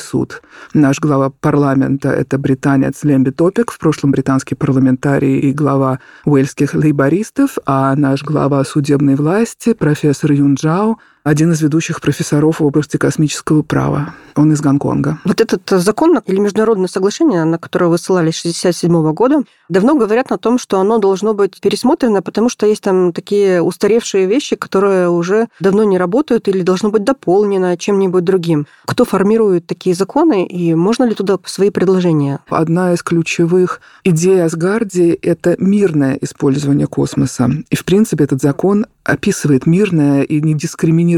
суд. 0.00 0.42
Наш 0.74 1.00
глава 1.00 1.30
парламента– 1.30 2.08
это 2.10 2.38
британец 2.38 3.04
Лемби 3.04 3.30
Топик, 3.30 3.70
в 3.70 3.78
прошлом 3.78 4.10
британский 4.10 4.54
парламентарий 4.54 5.38
и 5.38 5.52
глава 5.52 6.00
уэльских 6.24 6.74
лейбористов, 6.74 7.58
а 7.64 7.94
наш 7.96 8.22
глава 8.24 8.64
судебной 8.64 9.14
власти– 9.14 9.72
профессор 9.78 10.32
Юн 10.32 10.54
Джао, 10.54 10.98
один 11.28 11.52
из 11.52 11.60
ведущих 11.60 12.00
профессоров 12.00 12.60
в 12.60 12.64
области 12.64 12.96
космического 12.96 13.62
права. 13.62 14.14
Он 14.34 14.52
из 14.52 14.60
Гонконга. 14.60 15.18
Вот 15.24 15.40
этот 15.40 15.68
закон 15.68 16.18
или 16.24 16.38
международное 16.38 16.88
соглашение, 16.88 17.44
на 17.44 17.58
которое 17.58 17.86
вы 17.86 17.98
ссылались 17.98 18.40
1967 18.40 19.12
года, 19.12 19.42
давно 19.68 19.94
говорят 19.94 20.32
о 20.32 20.38
том, 20.38 20.58
что 20.58 20.80
оно 20.80 20.98
должно 20.98 21.34
быть 21.34 21.60
пересмотрено, 21.60 22.22
потому 22.22 22.48
что 22.48 22.66
есть 22.66 22.82
там 22.82 23.12
такие 23.12 23.60
устаревшие 23.60 24.26
вещи, 24.26 24.56
которые 24.56 25.10
уже 25.10 25.48
давно 25.60 25.84
не 25.84 25.98
работают 25.98 26.48
или 26.48 26.62
должно 26.62 26.90
быть 26.90 27.04
дополнено 27.04 27.76
чем-нибудь 27.76 28.24
другим. 28.24 28.66
Кто 28.86 29.04
формирует 29.04 29.66
такие 29.66 29.94
законы 29.94 30.46
и 30.46 30.74
можно 30.74 31.04
ли 31.04 31.14
туда 31.14 31.36
свои 31.44 31.70
предложения? 31.70 32.38
Одна 32.48 32.94
из 32.94 33.02
ключевых 33.02 33.80
идей 34.04 34.42
Асгарди– 34.42 35.18
это 35.22 35.56
мирное 35.58 36.16
использование 36.20 36.86
космоса. 36.86 37.50
И, 37.70 37.76
в 37.76 37.84
принципе, 37.84 38.24
этот 38.24 38.40
закон 38.40 38.86
описывает 39.08 39.66
мирное 39.66 40.22
и 40.22 40.40
не 40.40 40.54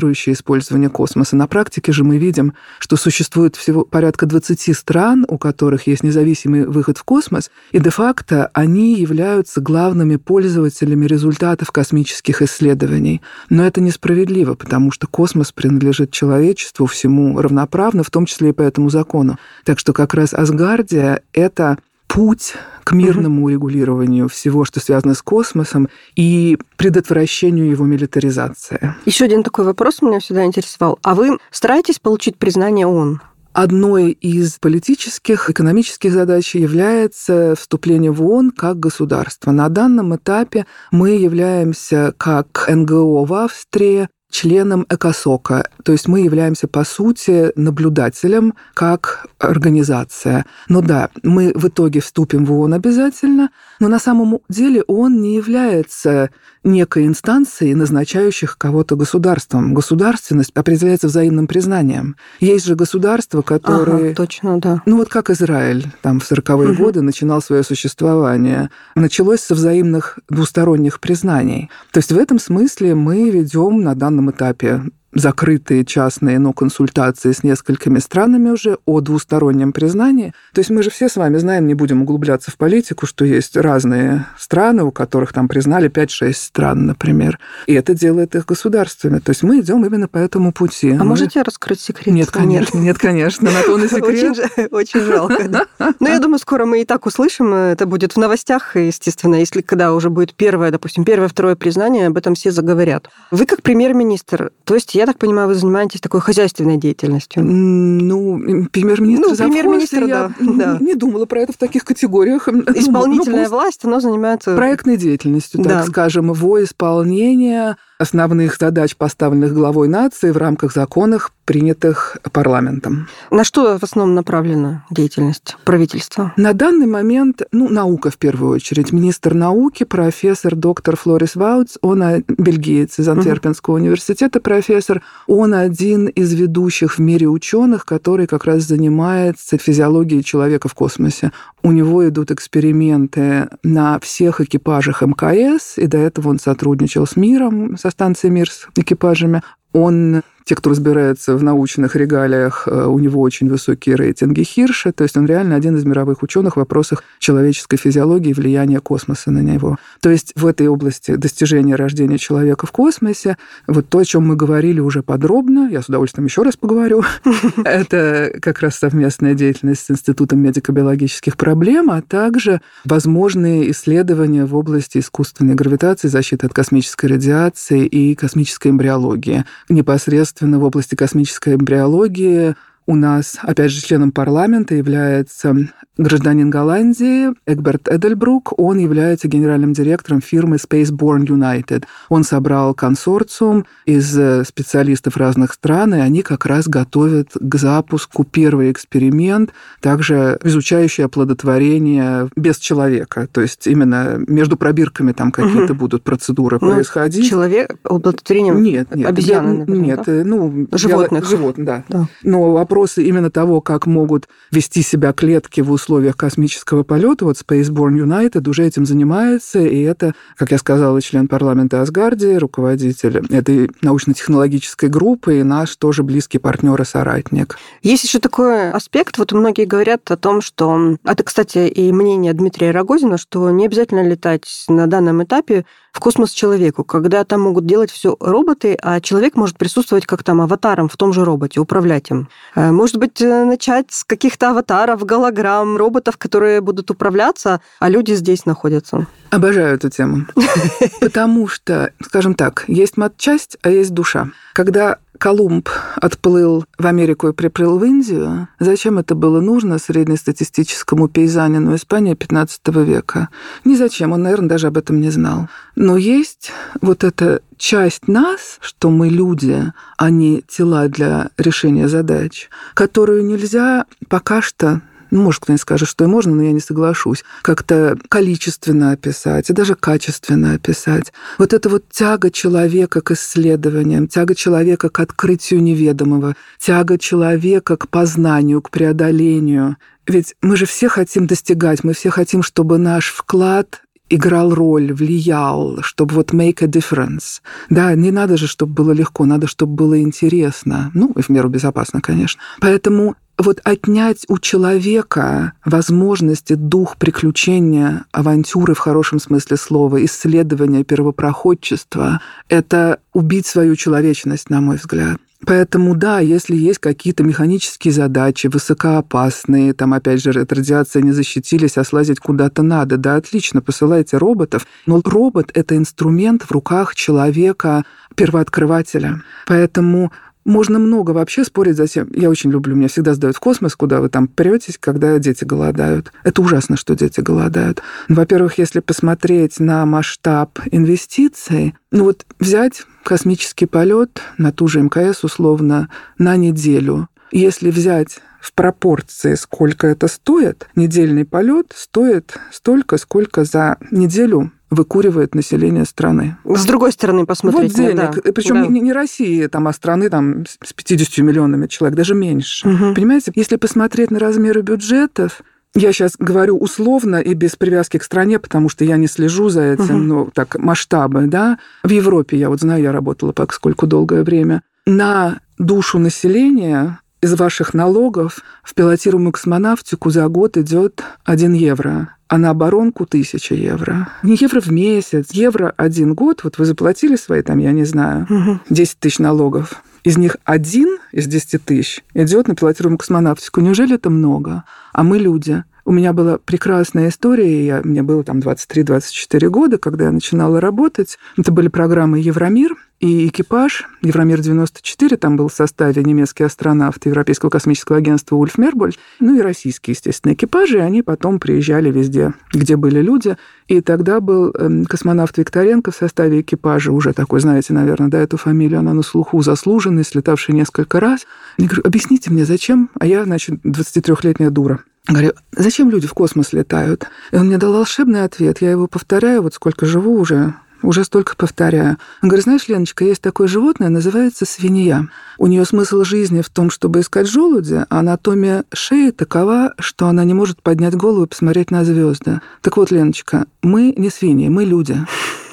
дискриминирующее 0.00 0.34
использование 0.34 0.88
космоса. 0.88 1.36
На 1.36 1.46
практике 1.46 1.92
же 1.92 2.04
мы 2.04 2.18
видим, 2.18 2.54
что 2.78 2.96
существует 2.96 3.56
всего 3.56 3.84
порядка 3.84 4.26
20 4.26 4.76
стран, 4.76 5.24
у 5.28 5.38
которых 5.38 5.86
есть 5.86 6.02
независимый 6.02 6.66
выход 6.66 6.98
в 6.98 7.04
космос, 7.04 7.50
и 7.72 7.78
де-факто 7.78 8.50
они 8.54 8.94
являются 8.94 9.60
главными 9.60 10.16
пользователями 10.16 11.06
результатов 11.06 11.70
космических 11.70 12.42
исследований. 12.42 13.20
Но 13.50 13.64
это 13.64 13.80
несправедливо, 13.80 14.54
потому 14.54 14.90
что 14.90 15.06
космос 15.06 15.52
принадлежит 15.52 16.10
человечеству 16.10 16.86
всему 16.86 17.40
равноправно, 17.40 18.02
в 18.02 18.10
том 18.10 18.26
числе 18.26 18.50
и 18.50 18.52
по 18.52 18.62
этому 18.62 18.90
закону. 18.90 19.38
Так 19.64 19.78
что 19.78 19.92
как 19.92 20.14
раз 20.14 20.34
Асгардия— 20.34 21.22
это 21.32 21.78
путь 22.11 22.55
к 22.83 22.92
мирному 22.92 23.44
урегулированию 23.44 24.29
всего, 24.29 24.64
что 24.64 24.81
связано 24.81 25.14
с 25.14 25.23
космосом, 25.23 25.88
и 26.16 26.59
предотвращению 26.77 27.70
его 27.70 27.85
милитаризации. 27.85 28.96
Еще 29.07 29.27
один 29.27 29.44
такой 29.44 29.64
вопрос 29.64 30.03
меня 30.03 30.18
всегда 30.18 30.44
интересовал. 30.44 30.99
А 31.05 31.14
вы 31.14 31.38
стараетесь 31.53 32.01
получить 32.01 32.37
признание 32.37 32.87
ООН? 32.87 33.20
Одной 33.53 34.11
из 34.11 34.59
политических, 34.59 35.51
экономических 35.51 36.12
задач 36.12 36.55
является 36.57 37.55
вступление 37.57 38.11
в 38.11 38.25
ООН 38.25 38.53
как 38.53 38.81
государство. 38.81 39.53
На 39.53 39.68
данном 39.68 40.16
этапе 40.16 40.66
мы 40.90 41.11
являемся 41.11 42.12
как 42.16 42.66
НГО 42.68 43.25
в 43.25 43.35
Австрии, 43.35 44.09
членом 44.31 44.87
ЭКОСОКа. 44.88 45.69
То 45.85 45.93
есть 45.93 46.09
мы 46.09 46.21
являемся, 46.21 46.69
по 46.69 46.85
сути, 46.85 47.53
наблюдателем 47.57 48.55
как 48.75 49.27
организация. 49.38 50.47
Но 50.69 50.81
да, 50.81 51.11
мы 51.23 51.53
в 51.55 51.69
итоге 51.69 52.01
вступим 52.01 52.45
в 52.45 52.53
ООН 52.53 52.75
обязательно, 52.75 53.51
но 53.81 53.88
на 53.88 53.99
самом 53.99 54.40
деле 54.49 54.83
ООН 54.83 55.21
не 55.21 55.37
является 55.37 56.31
некой 56.62 57.07
инстанцией, 57.07 57.75
назначающих 57.75 58.59
кого-то 58.59 58.95
государством. 58.95 59.73
Государственность 59.73 60.51
определяется 60.55 61.09
взаимным 61.09 61.47
признанием. 61.47 62.16
Есть 62.38 62.66
же 62.66 62.75
государства, 62.75 63.43
которые... 63.43 64.11
Ага, 64.11 64.14
точно, 64.14 64.61
да. 64.61 64.83
Ну 64.85 64.99
вот 64.99 65.09
как 65.09 65.31
Израиль 65.31 65.87
там 66.03 66.21
в 66.21 66.31
40-е 66.31 66.73
угу. 66.73 66.83
годы 66.83 67.01
начинал 67.01 67.40
свое 67.40 67.62
существование. 67.62 68.71
Началось 68.95 69.40
со 69.40 69.55
взаимных 69.55 70.19
двусторонних 70.29 71.01
признаний. 71.01 71.71
То 71.93 71.99
есть 71.99 72.12
в 72.12 72.19
этом 72.19 72.38
смысле 72.38 72.95
мы 72.95 73.31
ведем 73.31 73.83
на 73.83 73.95
данном 73.95 74.19
данном 74.20 74.30
этапе 74.30 74.83
закрытые 75.12 75.85
частные, 75.85 76.38
но 76.38 76.53
консультации 76.53 77.33
с 77.33 77.42
несколькими 77.42 77.99
странами 77.99 78.51
уже 78.51 78.79
о 78.87 79.01
двустороннем 79.01 79.73
признании. 79.73 80.33
То 80.53 80.61
есть 80.61 80.70
мы 80.70 80.83
же 80.83 80.90
все 80.90 81.09
с 81.09 81.16
вами 81.16 81.38
знаем, 81.38 81.66
не 81.66 81.75
будем 81.75 82.03
углубляться 82.03 82.51
в 82.51 82.57
политику, 82.57 83.07
что 83.07 83.25
есть 83.25 83.57
разные 83.57 84.27
страны, 84.38 84.85
у 84.85 84.90
которых 84.90 85.33
там 85.33 85.49
признали 85.49 85.90
5-6 85.90 86.33
стран, 86.33 86.87
например. 86.87 87.38
И 87.66 87.75
это 87.75 87.94
делает 87.94 88.35
их 88.35 88.46
государствами. 88.46 89.18
То 89.18 89.31
есть 89.31 89.42
мы 89.42 89.61
идем 89.61 89.85
именно 89.85 90.09
по 90.09 90.18
этому 90.18 90.53
пути. 90.53 90.90
А 90.90 90.99
мы... 90.99 91.05
можете 91.07 91.42
раскрыть 91.42 91.81
секрет? 91.81 92.14
Нет, 92.14 92.31
конечно, 92.31 92.79
нет, 92.79 92.99
конечно. 92.99 93.51
На 93.51 93.62
то 93.62 93.77
на 93.77 93.88
секрет. 93.88 94.38
Очень, 94.38 94.66
очень 94.70 95.01
жалко, 95.01 95.49
да. 95.49 95.66
Но 96.01 96.09
я 96.09 96.18
думаю, 96.18 96.38
скоро 96.38 96.66
мы 96.66 96.83
и 96.83 96.85
так 96.85 97.07
услышим. 97.07 97.53
Это 97.53 97.87
будет 97.87 98.12
в 98.12 98.16
новостях, 98.16 98.77
естественно, 98.77 99.37
если 99.37 99.61
когда 99.62 99.92
уже 99.92 100.11
будет 100.11 100.35
первое, 100.35 100.70
допустим, 100.70 101.05
первое, 101.05 101.29
второе 101.29 101.57
признание, 101.57 102.07
об 102.07 102.16
этом 102.16 102.35
все 102.35 102.53
заговорят. 102.53 103.09
Вы 103.31 103.46
как 103.46 103.62
премьер-министр, 103.62 104.53
то 104.64 104.75
есть 104.75 104.94
я 105.00 105.06
так 105.06 105.18
понимаю, 105.18 105.48
вы 105.48 105.54
занимаетесь 105.54 106.00
такой 106.00 106.20
хозяйственной 106.20 106.76
деятельностью. 106.76 107.42
Ну, 107.42 108.68
премьер-министр 108.70 109.30
ну, 109.30 109.36
премьер-министр, 109.36 110.00
да, 110.00 110.06
я 110.06 110.32
да. 110.38 110.78
не 110.78 110.94
думала 110.94 111.24
про 111.24 111.40
это 111.40 111.54
в 111.54 111.56
таких 111.56 111.84
категориях. 111.84 112.48
Ну, 112.52 112.60
Исполнительная 112.74 113.44
ну, 113.44 113.50
власть, 113.50 113.82
она 113.84 114.00
занимается... 114.00 114.54
Проектной 114.54 114.98
деятельностью, 114.98 115.62
так 115.64 115.72
да. 115.72 115.82
скажем, 115.84 116.34
во 116.34 116.62
исполнение 116.62 117.76
основных 117.98 118.56
задач, 118.56 118.94
поставленных 118.94 119.54
главой 119.54 119.88
нации 119.88 120.30
в 120.32 120.36
рамках 120.36 120.74
законов, 120.74 121.32
принятых 121.50 122.16
парламентом. 122.30 123.08
На 123.32 123.42
что 123.42 123.76
в 123.76 123.82
основном 123.82 124.14
направлена 124.14 124.84
деятельность 124.88 125.56
правительства? 125.64 126.32
На 126.36 126.52
данный 126.52 126.86
момент, 126.86 127.42
ну, 127.50 127.68
наука 127.68 128.10
в 128.10 128.18
первую 128.18 128.52
очередь. 128.52 128.92
Министр 128.92 129.34
науки, 129.34 129.82
профессор 129.82 130.54
доктор 130.54 130.96
Флорис 130.96 131.34
Ваутс, 131.34 131.76
он 131.82 132.22
бельгиец 132.28 133.00
из 133.00 133.08
Антверпенского 133.08 133.74
угу. 133.74 133.82
университета, 133.82 134.38
профессор, 134.38 135.02
он 135.26 135.52
один 135.52 136.06
из 136.06 136.32
ведущих 136.34 136.98
в 136.98 137.00
мире 137.00 137.26
ученых, 137.26 137.84
который 137.84 138.28
как 138.28 138.44
раз 138.44 138.62
занимается 138.62 139.58
физиологией 139.58 140.22
человека 140.22 140.68
в 140.68 140.74
космосе. 140.74 141.32
У 141.64 141.72
него 141.72 142.08
идут 142.08 142.30
эксперименты 142.30 143.48
на 143.64 143.98
всех 143.98 144.40
экипажах 144.40 145.02
МКС, 145.02 145.78
и 145.78 145.88
до 145.88 145.98
этого 145.98 146.28
он 146.28 146.38
сотрудничал 146.38 147.08
с 147.08 147.16
миром, 147.16 147.76
со 147.76 147.90
станцией 147.90 148.32
«Мир» 148.32 148.48
с 148.48 148.68
экипажами. 148.76 149.42
Он 149.72 150.22
те, 150.44 150.55
кто 150.55 150.70
разбирается 150.70 151.37
в 151.37 151.42
научных 151.42 151.96
регалиях, 151.96 152.66
э, 152.66 152.85
у 152.85 152.98
него 152.98 153.20
очень 153.20 153.48
высокие 153.48 153.96
рейтинги 153.96 154.42
Хирша, 154.42 154.92
то 154.92 155.05
есть 155.05 155.16
он 155.16 155.26
реально 155.26 155.55
один 155.55 155.76
из 155.76 155.85
мировых 155.85 156.22
ученых 156.22 156.55
в 156.55 156.57
вопросах 156.57 157.05
человеческой 157.18 157.76
физиологии 157.76 158.31
и 158.31 158.35
влияния 158.35 158.81
космоса 158.81 159.31
на 159.31 159.40
него. 159.40 159.76
То 160.00 160.11
есть 160.11 160.33
в 160.35 160.46
этой 160.46 160.66
области 160.66 161.14
достижения 161.14 161.76
рождения 161.76 162.18
человека 162.18 162.66
в 162.66 162.72
космосе, 162.72 163.37
вот 163.66 163.88
то, 163.88 163.98
о 163.98 164.05
чем 164.05 164.26
мы 164.26 164.37
говорили 164.37 164.81
уже 164.81 165.03
подробно, 165.03 165.68
я 165.70 165.83
с 165.83 165.88
удовольствием 165.88 166.26
еще 166.26 166.42
раз 166.42 166.57
поговорю, 166.57 167.05
это 167.64 168.33
как 168.40 168.61
раз 168.61 168.76
совместная 168.76 169.35
деятельность 169.35 169.87
с 169.87 169.90
Институтом 169.90 170.40
медико-биологических 170.40 171.37
проблем, 171.37 171.90
а 171.90 172.03
также 172.03 172.61
возможные 172.85 173.70
исследования 173.70 174.44
в 174.44 174.57
области 174.57 174.98
искусственной 174.98 175.55
гравитации, 175.55 176.09
защиты 176.09 176.46
от 176.46 176.55
космической 176.55 177.07
радиации 177.07 177.87
и 177.87 178.14
космической 178.14 178.68
эмбриологии. 178.68 179.44
Непосредственно 179.68 180.30
в 180.59 180.64
области 180.64 180.95
космической 180.95 181.55
эмбриологии 181.55 182.55
у 182.90 182.96
нас, 182.96 183.38
опять 183.42 183.70
же, 183.70 183.81
членом 183.83 184.11
парламента 184.11 184.74
является 184.74 185.55
гражданин 185.96 186.50
Голландии 186.50 187.29
Эгберт 187.46 187.88
Эдельбрук. 187.88 188.59
Он 188.59 188.79
является 188.79 189.29
генеральным 189.29 189.74
директором 189.74 190.20
фирмы 190.20 190.57
Spaceborne 190.57 191.24
United. 191.24 191.85
Он 192.09 192.24
собрал 192.24 192.74
консорциум 192.74 193.64
из 193.85 194.11
специалистов 194.44 195.16
разных 195.16 195.53
стран, 195.53 195.94
и 195.94 195.98
они 195.98 196.22
как 196.22 196.46
раз 196.46 196.66
готовят 196.66 197.29
к 197.35 197.55
запуску 197.55 198.24
первый 198.24 198.72
эксперимент, 198.72 199.50
также 199.81 200.38
изучающий 200.42 201.05
оплодотворение 201.05 202.29
без 202.35 202.59
человека. 202.59 203.29
То 203.31 203.40
есть 203.40 203.68
именно 203.68 204.18
между 204.26 204.57
пробирками 204.57 205.12
там 205.12 205.31
какие-то 205.31 205.74
угу. 205.74 205.81
будут 205.81 206.03
процедуры 206.03 206.59
ну, 206.61 206.72
происходить. 206.72 207.29
Человек 207.29 207.76
оплодотворением 207.85 208.61
нет, 208.61 208.92
нет, 208.96 209.09
обезьяны, 209.09 209.59
например, 209.59 209.98
Нет, 209.98 210.03
да? 210.07 210.24
ну... 210.24 210.66
Животных. 210.72 211.29
Животных, 211.29 211.66
да. 211.66 211.85
да. 211.88 212.09
Но 212.24 212.59
вопросы 212.81 213.05
именно 213.05 213.31
того, 213.31 213.61
как 213.61 213.87
могут 213.87 214.27
вести 214.51 214.83
себя 214.83 215.12
клетки 215.12 215.61
в 215.61 215.71
условиях 215.71 216.16
космического 216.16 216.83
полета, 216.83 217.27
вот 217.27 217.37
Spaceborne 217.37 217.99
United 217.99 218.49
уже 218.49 218.64
этим 218.64 218.87
занимается, 218.87 219.59
и 219.61 219.83
это, 219.83 220.14
как 220.37 220.51
я 220.51 220.57
сказала, 220.57 221.03
член 221.03 221.29
парламента 221.29 221.83
Асгардии, 221.83 222.37
руководитель 222.37 223.19
этой 223.29 223.71
научно-технологической 223.83 224.88
группы, 224.88 225.40
и 225.40 225.43
наш 225.43 225.77
тоже 225.77 226.03
близкий 226.03 226.38
партнер 226.38 226.81
и 226.81 226.85
соратник. 226.87 227.59
Есть 227.83 228.05
еще 228.05 228.19
такой 228.19 228.71
аспект, 228.71 229.19
вот 229.19 229.33
многие 229.33 229.66
говорят 229.66 230.11
о 230.11 230.16
том, 230.16 230.40
что... 230.40 230.97
Это, 231.05 231.23
кстати, 231.23 231.69
и 231.69 231.93
мнение 231.93 232.33
Дмитрия 232.33 232.71
Рогозина, 232.71 233.19
что 233.19 233.51
не 233.51 233.66
обязательно 233.66 234.09
летать 234.09 234.47
на 234.69 234.87
данном 234.87 235.23
этапе 235.23 235.66
в 235.93 236.01
космос 236.01 236.31
человеку, 236.31 236.85
когда 236.85 237.25
там 237.25 237.43
могут 237.43 237.66
делать 237.66 237.90
все 237.90 238.16
роботы, 238.21 238.79
а 238.81 239.01
человек 239.01 239.35
может 239.35 239.59
присутствовать 239.59 240.07
как 240.07 240.23
там 240.23 240.40
аватаром 240.40 240.88
в 240.88 240.97
том 240.97 241.12
же 241.12 241.25
роботе, 241.25 241.61
управлять 241.61 242.11
им. 242.11 242.29
Может 242.72 242.96
быть, 242.96 243.20
э, 243.20 243.44
начать 243.44 243.92
с 243.92 244.04
каких-то 244.04 244.50
аватаров, 244.50 245.04
голограмм, 245.04 245.76
роботов, 245.76 246.16
которые 246.16 246.61
будут 246.61 246.90
управляться, 246.90 247.61
а 247.78 247.88
люди 247.88 248.12
здесь 248.12 248.46
находятся. 248.46 249.06
Обожаю 249.30 249.74
эту 249.74 249.90
тему. 249.90 250.26
Потому 251.00 251.48
что, 251.48 251.92
скажем 252.02 252.35
так, 252.35 252.64
есть 252.66 252.96
матчасть, 252.96 253.56
а 253.62 253.70
есть 253.70 253.92
душа. 253.92 254.28
Когда 254.54 254.98
Колумб 255.20 255.68
отплыл 255.96 256.64
в 256.78 256.87
Америку 256.87 257.28
и 257.28 257.35
приплыл 257.35 257.78
в 257.78 257.85
Индию, 257.85 258.48
зачем 258.59 258.98
это 258.98 259.14
было 259.14 259.42
нужно 259.42 259.78
среднестатистическому 259.78 261.09
пейзанину 261.09 261.74
Испании 261.74 262.14
XV 262.14 262.85
века? 262.85 263.28
Ни 263.66 263.76
зачем, 263.76 264.12
он, 264.12 264.22
наверное, 264.22 264.48
даже 264.48 264.68
об 264.68 264.78
этом 264.78 264.98
не 264.98 265.11
знал. 265.11 265.48
Но 265.76 265.98
есть 265.98 266.52
вот 266.80 267.04
эта 267.04 267.42
часть 267.59 268.09
нас, 268.09 268.56
что 268.62 268.88
мы 268.88 269.11
люди, 269.11 269.70
а 269.98 270.09
не 270.09 270.42
тела 270.48 270.88
для 270.88 271.28
решения 271.37 271.87
задач, 271.87 272.48
которую 272.72 273.26
нельзя 273.26 273.85
пока 274.09 274.40
что 274.40 274.80
может, 275.11 275.42
кто-нибудь 275.42 275.62
скажет, 275.62 275.88
что 275.88 276.05
и 276.05 276.07
можно, 276.07 276.35
но 276.35 276.42
я 276.42 276.53
не 276.53 276.61
соглашусь, 276.61 277.25
как-то 277.42 277.99
количественно 278.09 278.92
описать 278.92 279.51
и 279.51 279.53
даже 279.53 279.75
качественно 279.75 280.55
описать. 280.55 281.12
Вот 281.38 281.53
эта 281.53 281.68
вот 281.68 281.85
тяга 281.90 282.31
человека 282.31 283.01
к 283.01 283.12
исследованиям, 283.12 284.09
тяга 284.09 284.35
человека 284.35 284.88
к 284.88 285.01
открытию 285.01 285.62
неведомого, 285.62 286.37
тяга 286.59 286.99
человека 286.99 287.77
к 287.77 287.88
познанию, 287.88 288.62
к 288.62 288.70
преодолению. 288.70 289.77
Ведь 290.07 290.35
мы 290.42 290.57
же 290.57 290.66
все 290.66 290.88
хотим 290.88 291.27
достигать, 291.27 291.85
мы 291.85 291.92
все 291.94 292.11
хотим, 292.11 292.42
чтобы 292.42 292.79
наш 292.79 293.09
вклад 293.09 293.83
играл 294.11 294.53
роль, 294.53 294.92
влиял, 294.92 295.79
чтобы 295.83 296.16
вот 296.16 296.33
make 296.33 296.62
a 296.62 296.66
difference. 296.66 297.40
Да, 297.70 297.94
не 297.94 298.11
надо 298.11 298.37
же, 298.37 298.49
чтобы 298.49 298.75
было 298.75 298.92
легко, 298.92 299.25
надо, 299.25 299.46
чтобы 299.46 299.75
было 299.75 300.01
интересно. 300.01 300.90
Ну, 300.94 301.12
и 301.16 301.23
в 301.23 301.29
меру 301.29 301.49
безопасно, 301.49 302.01
конечно. 302.01 302.40
Поэтому 302.61 303.14
вот 303.42 303.61
отнять 303.64 304.24
у 304.29 304.38
человека 304.38 305.53
возможности, 305.64 306.55
дух 306.55 306.96
приключения, 306.96 308.05
авантюры 308.12 308.74
в 308.74 308.79
хорошем 308.79 309.18
смысле 309.18 309.57
слова, 309.57 310.05
исследования, 310.05 310.85
первопроходчества, 310.85 312.20
это 312.48 312.98
убить 313.12 313.46
свою 313.46 313.76
человечность, 313.76 314.50
на 314.50 314.61
мой 314.61 314.76
взгляд. 314.76 315.18
Поэтому 315.46 315.94
да, 315.96 316.20
если 316.20 316.55
есть 316.55 316.81
какие-то 316.81 317.22
механические 317.22 317.92
задачи, 317.92 318.48
высокоопасные, 318.48 319.72
там 319.72 319.94
опять 319.94 320.22
же 320.22 320.31
от 320.38 320.53
радиации 320.53 321.00
не 321.00 321.12
защитились, 321.12 321.79
а 321.79 321.85
слазить 321.85 322.18
куда-то 322.18 322.62
надо, 322.62 322.98
да, 322.98 323.16
отлично, 323.16 323.62
посылайте 323.62 324.18
роботов. 324.18 324.66
Но 324.85 325.00
робот— 325.03 325.50
это 325.55 325.76
инструмент 325.76 326.42
в 326.42 326.50
руках 326.53 326.94
человека, 326.94 327.85
первооткрывателя. 328.16 329.22
Поэтому 329.46 330.12
можно 330.44 330.79
много 330.79 331.11
вообще 331.11 331.44
спорить 331.44 331.76
за 331.76 331.87
тем. 331.87 332.11
Я 332.14 332.31
очень 332.31 332.50
люблю, 332.50 332.74
меня 332.74 332.88
всегда 332.88 333.14
сдают 333.14 333.37
в 333.37 333.40
космос, 333.40 333.76
куда 333.76 334.00
вы 334.00 334.09
там 334.09 334.26
претесь, 334.29 334.79
когда 334.79 335.18
дети 335.18 335.44
голодают. 335.44 336.12
Это 336.24 336.42
ужасно, 336.42 336.76
что 336.76 336.94
дети 336.94 337.20
голодают. 337.20 337.83
Во-первых, 338.09 338.59
если 338.59 338.81
посмотреть 338.81 339.61
на 339.61 339.85
масштаб 339.87 340.59
инвестиций, 340.70 341.74
ну 341.90 342.05
вот 342.05 342.26
взять 342.38 342.83
космический 343.05 343.66
полет 343.66 344.20
на 344.38 344.53
ту 344.53 344.68
же 344.68 344.81
МКС 344.83 345.24
условно 345.24 345.88
на 346.18 346.37
неделю. 346.37 347.09
Если 347.33 347.70
взять 347.70 348.20
в 348.40 348.53
пропорции, 348.55 349.35
сколько 349.35 349.87
это 349.87 350.09
стоит, 350.09 350.68
недельный 350.74 351.24
полет 351.24 351.72
стоит 351.76 352.38
столько, 352.50 352.96
сколько 352.96 353.44
за 353.44 353.76
неделю 353.90 354.53
выкуривает 354.70 355.35
население 355.35 355.85
страны. 355.85 356.37
С 356.44 356.64
другой 356.64 356.92
стороны 356.92 357.26
посмотреть. 357.26 357.76
Вот 357.76 357.87
денег. 357.87 358.22
Да. 358.24 358.33
Причем 358.33 358.62
да. 358.62 358.66
не, 358.68 358.80
не 358.80 358.92
России, 358.92 359.46
там, 359.46 359.66
а 359.68 359.72
страны 359.72 360.09
там, 360.09 360.44
с 360.46 360.72
50 360.72 361.18
миллионами 361.18 361.66
человек, 361.66 361.96
даже 361.96 362.14
меньше. 362.14 362.68
Угу. 362.68 362.94
Понимаете, 362.94 363.33
если 363.35 363.56
посмотреть 363.56 364.11
на 364.11 364.18
размеры 364.18 364.62
бюджетов, 364.62 365.42
я 365.74 365.92
сейчас 365.92 366.14
говорю 366.18 366.56
условно 366.56 367.16
и 367.16 367.35
без 367.35 367.56
привязки 367.56 367.98
к 367.98 368.04
стране, 368.04 368.38
потому 368.38 368.68
что 368.68 368.85
я 368.85 368.96
не 368.96 369.06
слежу 369.06 369.48
за 369.48 369.62
этим, 369.62 369.96
угу. 369.96 370.04
но 370.04 370.30
так 370.33 370.56
масштабы, 370.59 371.26
да. 371.26 371.59
В 371.83 371.90
Европе, 371.90 372.38
я 372.38 372.48
вот 372.48 372.61
знаю, 372.61 372.83
я 372.83 372.92
работала 372.92 373.33
поскольку 373.33 373.87
долгое 373.87 374.22
время, 374.22 374.62
на 374.87 375.40
душу 375.59 375.98
населения 375.98 377.00
из 377.22 377.35
ваших 377.35 377.74
налогов 377.74 378.40
в 378.62 378.74
пилотируемую 378.74 379.33
космонавтику 379.33 380.11
за 380.11 380.26
год 380.28 380.56
идет 380.56 381.02
1 381.24 381.52
евро, 381.52 382.16
а 382.28 382.38
на 382.38 382.50
оборонку 382.50 383.04
1000 383.04 383.54
евро. 383.54 384.09
Не 384.22 384.37
евро 384.40 384.61
в 384.61 384.70
месяц, 384.70 385.33
евро 385.33 385.74
один 385.76 386.14
год. 386.14 386.44
Вот 386.44 386.59
вы 386.59 386.64
заплатили 386.64 387.16
свои, 387.16 387.42
там, 387.42 387.59
я 387.59 387.72
не 387.72 387.85
знаю, 387.85 388.61
10 388.70 388.98
тысяч 388.98 389.18
налогов. 389.18 389.83
Из 390.02 390.16
них 390.16 390.37
один 390.44 390.98
из 391.12 391.26
10 391.26 391.62
тысяч 391.62 392.02
идет 392.14 392.48
на 392.48 392.54
пилотируемую 392.54 392.98
космонавтику. 392.98 393.61
Неужели 393.61 393.96
это 393.96 394.09
много? 394.09 394.64
А 394.92 395.02
мы 395.02 395.18
люди. 395.18 395.62
У 395.85 395.92
меня 395.92 396.12
была 396.12 396.38
прекрасная 396.38 397.09
история, 397.09 397.66
я, 397.66 397.80
мне 397.83 398.02
было 398.02 398.22
там 398.22 398.38
23-24 398.38 399.48
года, 399.48 399.78
когда 399.78 400.04
я 400.04 400.12
начинала 400.12 400.61
работать. 400.61 401.18
Это 401.37 401.52
были 401.52 401.68
программы 401.68 402.20
«Евромир», 402.20 402.76
и 403.00 403.28
экипаж 403.28 403.88
Евромир-94, 404.02 405.16
там 405.16 405.36
был 405.36 405.48
в 405.48 405.54
составе 405.54 406.04
немецкий 406.04 406.44
астронавт 406.44 407.04
Европейского 407.06 407.48
космического 407.48 407.96
агентства 407.96 408.36
Ульф 408.36 408.58
Мерболь, 408.58 408.94
ну 409.20 409.36
и 409.36 409.40
российские, 409.40 409.94
естественно, 409.94 410.34
экипажи, 410.34 410.80
они 410.80 411.02
потом 411.02 411.40
приезжали 411.40 411.90
везде, 411.90 412.34
где 412.52 412.76
были 412.76 413.00
люди. 413.00 413.38
И 413.68 413.80
тогда 413.80 414.20
был 414.20 414.50
эм, 414.50 414.84
космонавт 414.84 415.38
Викторенко 415.38 415.92
в 415.92 415.96
составе 415.96 416.42
экипажа, 416.42 416.92
уже 416.92 417.14
такой, 417.14 417.40
знаете, 417.40 417.72
наверное, 417.72 418.08
да, 418.08 418.18
эту 418.18 418.36
фамилию, 418.36 418.80
она 418.80 418.92
на 418.92 419.02
слуху 419.02 419.40
заслуженный, 419.40 420.04
слетавший 420.04 420.54
несколько 420.54 421.00
раз. 421.00 421.26
Я 421.56 421.66
говорю, 421.66 421.82
объясните 421.86 422.30
мне, 422.30 422.44
зачем? 422.44 422.90
А 422.98 423.06
я, 423.06 423.24
значит, 423.24 423.64
23-летняя 423.64 424.50
дура. 424.50 424.80
Говорю, 425.08 425.32
зачем 425.56 425.88
люди 425.88 426.06
в 426.06 426.12
космос 426.12 426.52
летают? 426.52 427.06
И 427.32 427.36
он 427.36 427.46
мне 427.46 427.56
дал 427.56 427.72
волшебный 427.72 428.24
ответ. 428.24 428.60
Я 428.60 428.72
его 428.72 428.86
повторяю, 428.86 429.42
вот 429.42 429.54
сколько 429.54 429.86
живу 429.86 430.20
уже, 430.20 430.54
уже 430.83 431.05
столько 431.05 431.37
повторяю. 431.37 431.99
Он 432.23 432.29
говорит, 432.29 432.45
знаешь, 432.45 432.69
Леночка, 432.69 433.05
есть 433.05 433.23
такое 433.23 433.49
животное, 433.49 433.88
называется 433.88 434.45
свинья. 434.45 435.07
У 435.38 435.47
нее 435.47 435.64
смысл 435.64 436.05
жизни 436.05 436.40
в 436.40 436.49
том, 436.49 436.71
чтобы 436.71 437.01
искать 437.01 437.29
желудя, 437.29 437.87
а 437.90 438.01
анатомия 438.01 438.64
шеи 438.73 439.11
такова, 439.11 439.75
что 439.79 440.07
она 440.07 440.25
не 440.25 440.35
может 440.35 440.62
поднять 440.62 440.95
голову 440.95 441.25
и 441.25 441.29
посмотреть 441.29 441.71
на 441.71 441.85
звезды. 441.85 442.40
Так 442.62 442.77
вот, 442.77 442.90
Леночка, 442.90 443.47
мы 443.62 443.93
не 443.97 444.11
свиньи, 444.11 444.49
мы 444.49 444.64
люди. 444.64 444.97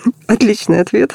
Отличный 0.28 0.82
ответ. 0.82 1.14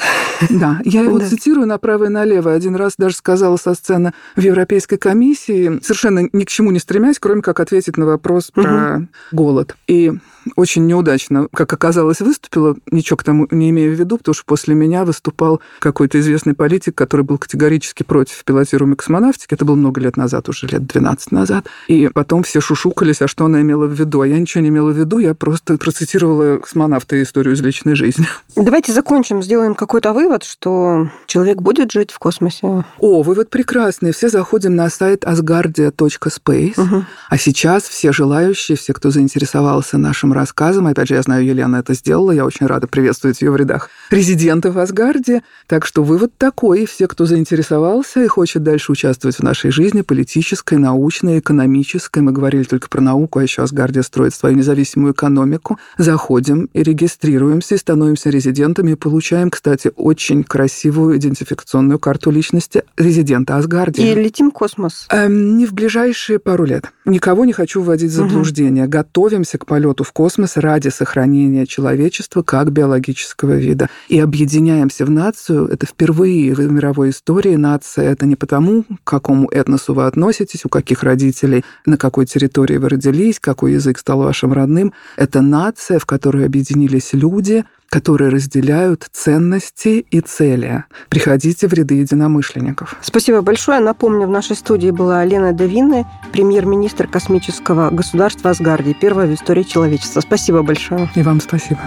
Да, 0.49 0.79
я 0.83 1.01
его 1.01 1.19
да. 1.19 1.27
цитирую 1.27 1.67
направо 1.67 2.05
и 2.05 2.09
налево. 2.09 2.53
Один 2.53 2.75
раз 2.75 2.93
даже 2.97 3.15
сказала 3.15 3.57
со 3.57 3.73
сцены 3.73 4.13
в 4.35 4.41
Европейской 4.41 4.97
комиссии, 4.97 5.79
совершенно 5.81 6.27
ни 6.31 6.43
к 6.43 6.49
чему 6.49 6.71
не 6.71 6.79
стремясь, 6.79 7.19
кроме 7.19 7.41
как 7.41 7.59
ответить 7.59 7.97
на 7.97 8.05
вопрос 8.05 8.51
угу. 8.55 8.61
про 8.61 9.07
голод. 9.31 9.75
И 9.87 10.13
очень 10.55 10.85
неудачно, 10.85 11.47
как 11.53 11.73
оказалось, 11.73 12.21
выступила, 12.21 12.75
ничего 12.91 13.17
к 13.17 13.23
тому 13.23 13.47
не 13.51 13.69
имею 13.71 13.95
в 13.95 13.99
виду, 13.99 14.17
потому 14.17 14.35
что 14.35 14.45
после 14.45 14.75
меня 14.75 15.05
выступал 15.05 15.61
какой-то 15.79 16.19
известный 16.19 16.53
политик, 16.53 16.95
который 16.95 17.23
был 17.23 17.37
категорически 17.37 18.03
против 18.03 18.43
пилотируемой 18.43 18.95
космонавтики. 18.95 19.53
Это 19.53 19.65
было 19.65 19.75
много 19.75 19.99
лет 20.01 20.17
назад, 20.17 20.49
уже 20.49 20.67
лет 20.67 20.85
12 20.85 21.31
назад. 21.31 21.65
И 21.87 22.09
потом 22.13 22.43
все 22.43 22.61
шушукались, 22.61 23.21
а 23.21 23.27
что 23.27 23.45
она 23.45 23.61
имела 23.61 23.85
в 23.85 23.93
виду. 23.93 24.21
А 24.21 24.27
я 24.27 24.37
ничего 24.37 24.61
не 24.61 24.69
имела 24.69 24.91
в 24.91 24.97
виду, 24.97 25.17
я 25.17 25.33
просто 25.33 25.77
процитировала 25.77 26.57
космонавта 26.57 27.21
историю 27.21 27.55
из 27.55 27.61
личной 27.61 27.95
жизни. 27.95 28.27
Давайте 28.55 28.83
Давайте 28.83 28.99
закончим, 28.99 29.41
сделаем 29.41 29.75
какой-то 29.75 30.11
вывод, 30.11 30.43
что 30.43 31.07
человек 31.25 31.61
будет 31.61 31.89
жить 31.93 32.11
в 32.11 32.19
космосе. 32.19 32.83
О, 32.99 33.21
вывод 33.23 33.49
прекрасный. 33.49 34.11
Все 34.11 34.27
заходим 34.27 34.75
на 34.75 34.89
сайт 34.89 35.23
asgardia.space. 35.23 36.81
Угу. 36.81 37.05
А 37.29 37.37
сейчас 37.37 37.83
все 37.83 38.11
желающие, 38.11 38.75
все, 38.75 38.91
кто 38.91 39.09
заинтересовался 39.09 39.97
нашим 39.97 40.32
рассказом, 40.33 40.87
опять 40.87 41.07
же, 41.07 41.15
я 41.15 41.21
знаю, 41.21 41.45
Елена 41.45 41.77
это 41.77 41.93
сделала, 41.93 42.31
я 42.31 42.45
очень 42.45 42.65
рада 42.65 42.87
приветствовать 42.87 43.41
ее 43.41 43.51
в 43.51 43.55
рядах 43.55 43.89
резидентов 44.13 44.77
Асгарде. 44.77 45.41
Так 45.67 45.85
что 45.85 46.03
вывод 46.03 46.31
такой. 46.37 46.85
Все, 46.85 47.07
кто 47.07 47.25
заинтересовался 47.25 48.23
и 48.23 48.27
хочет 48.27 48.63
дальше 48.63 48.91
участвовать 48.91 49.37
в 49.37 49.43
нашей 49.43 49.71
жизни, 49.71 50.01
политической, 50.01 50.77
научной, 50.77 51.39
экономической, 51.39 52.21
мы 52.21 52.31
говорили 52.31 52.63
только 52.63 52.89
про 52.89 53.01
науку, 53.01 53.39
а 53.39 53.43
еще 53.43 53.63
Асгардия 53.63 54.03
строит 54.03 54.33
свою 54.33 54.55
независимую 54.55 55.13
экономику, 55.13 55.79
заходим 55.97 56.69
и 56.73 56.83
регистрируемся, 56.83 57.75
и 57.75 57.77
становимся 57.77 58.29
резидентами, 58.29 58.91
и 58.91 58.95
получаем, 58.95 59.49
кстати, 59.49 59.91
очень 59.95 60.43
красивую 60.43 61.17
идентификационную 61.17 61.99
карту 61.99 62.31
личности 62.31 62.83
резидента 62.97 63.57
Асгардии. 63.57 64.11
И 64.11 64.15
летим 64.15 64.51
в 64.51 64.53
космос? 64.53 65.07
Эм, 65.09 65.57
не 65.57 65.65
в 65.65 65.73
ближайшие 65.73 66.39
пару 66.39 66.65
лет. 66.65 66.91
Никого 67.05 67.45
не 67.45 67.53
хочу 67.53 67.81
вводить 67.81 68.11
в 68.11 68.15
заблуждение. 68.15 68.83
Угу. 68.85 68.91
Готовимся 68.91 69.57
к 69.57 69.65
полету 69.65 70.03
в 70.03 70.11
космос 70.11 70.57
ради 70.57 70.89
сохранения 70.89 71.65
человечества 71.65 72.43
как 72.43 72.71
биологического 72.71 73.53
вида. 73.53 73.89
И 74.07 74.19
объединяемся 74.19 75.05
в 75.05 75.09
нацию. 75.09 75.67
Это 75.67 75.85
впервые 75.85 76.53
в 76.53 76.71
мировой 76.71 77.11
истории 77.11 77.55
нация. 77.55 78.11
Это 78.11 78.25
не 78.25 78.35
потому, 78.35 78.83
к 78.83 79.03
какому 79.03 79.49
этносу 79.49 79.93
вы 79.93 80.05
относитесь, 80.05 80.65
у 80.65 80.69
каких 80.69 81.03
родителей, 81.03 81.63
на 81.85 81.97
какой 81.97 82.25
территории 82.25 82.77
вы 82.77 82.89
родились, 82.89 83.39
какой 83.39 83.73
язык 83.73 83.97
стал 83.97 84.19
вашим 84.19 84.53
родным. 84.53 84.93
Это 85.15 85.41
нация, 85.41 85.99
в 85.99 86.05
которой 86.05 86.45
объединились 86.45 87.13
люди, 87.13 87.65
которые 87.93 88.31
разделяют 88.31 89.07
ценности 89.11 90.03
и 90.09 90.19
цели. 90.19 90.83
Приходите 91.09 91.67
в 91.67 91.73
ряды 91.73 91.93
единомышленников. 91.95 92.95
Спасибо 93.03 93.41
большое. 93.41 93.79
Напомню, 93.81 94.25
в 94.25 94.31
нашей 94.31 94.55
студии 94.55 94.89
была 94.89 95.23
Лена 95.23 95.53
Давинны, 95.53 96.05
премьер-министр 96.31 97.07
космического 97.07 97.91
государства 97.91 98.49
Асгардии, 98.49 98.97
первая 98.99 99.27
в 99.27 99.33
истории 99.35 99.61
человечества. 99.61 100.21
Спасибо 100.21 100.63
большое. 100.63 101.07
И 101.13 101.21
вам 101.21 101.39
спасибо. 101.39 101.81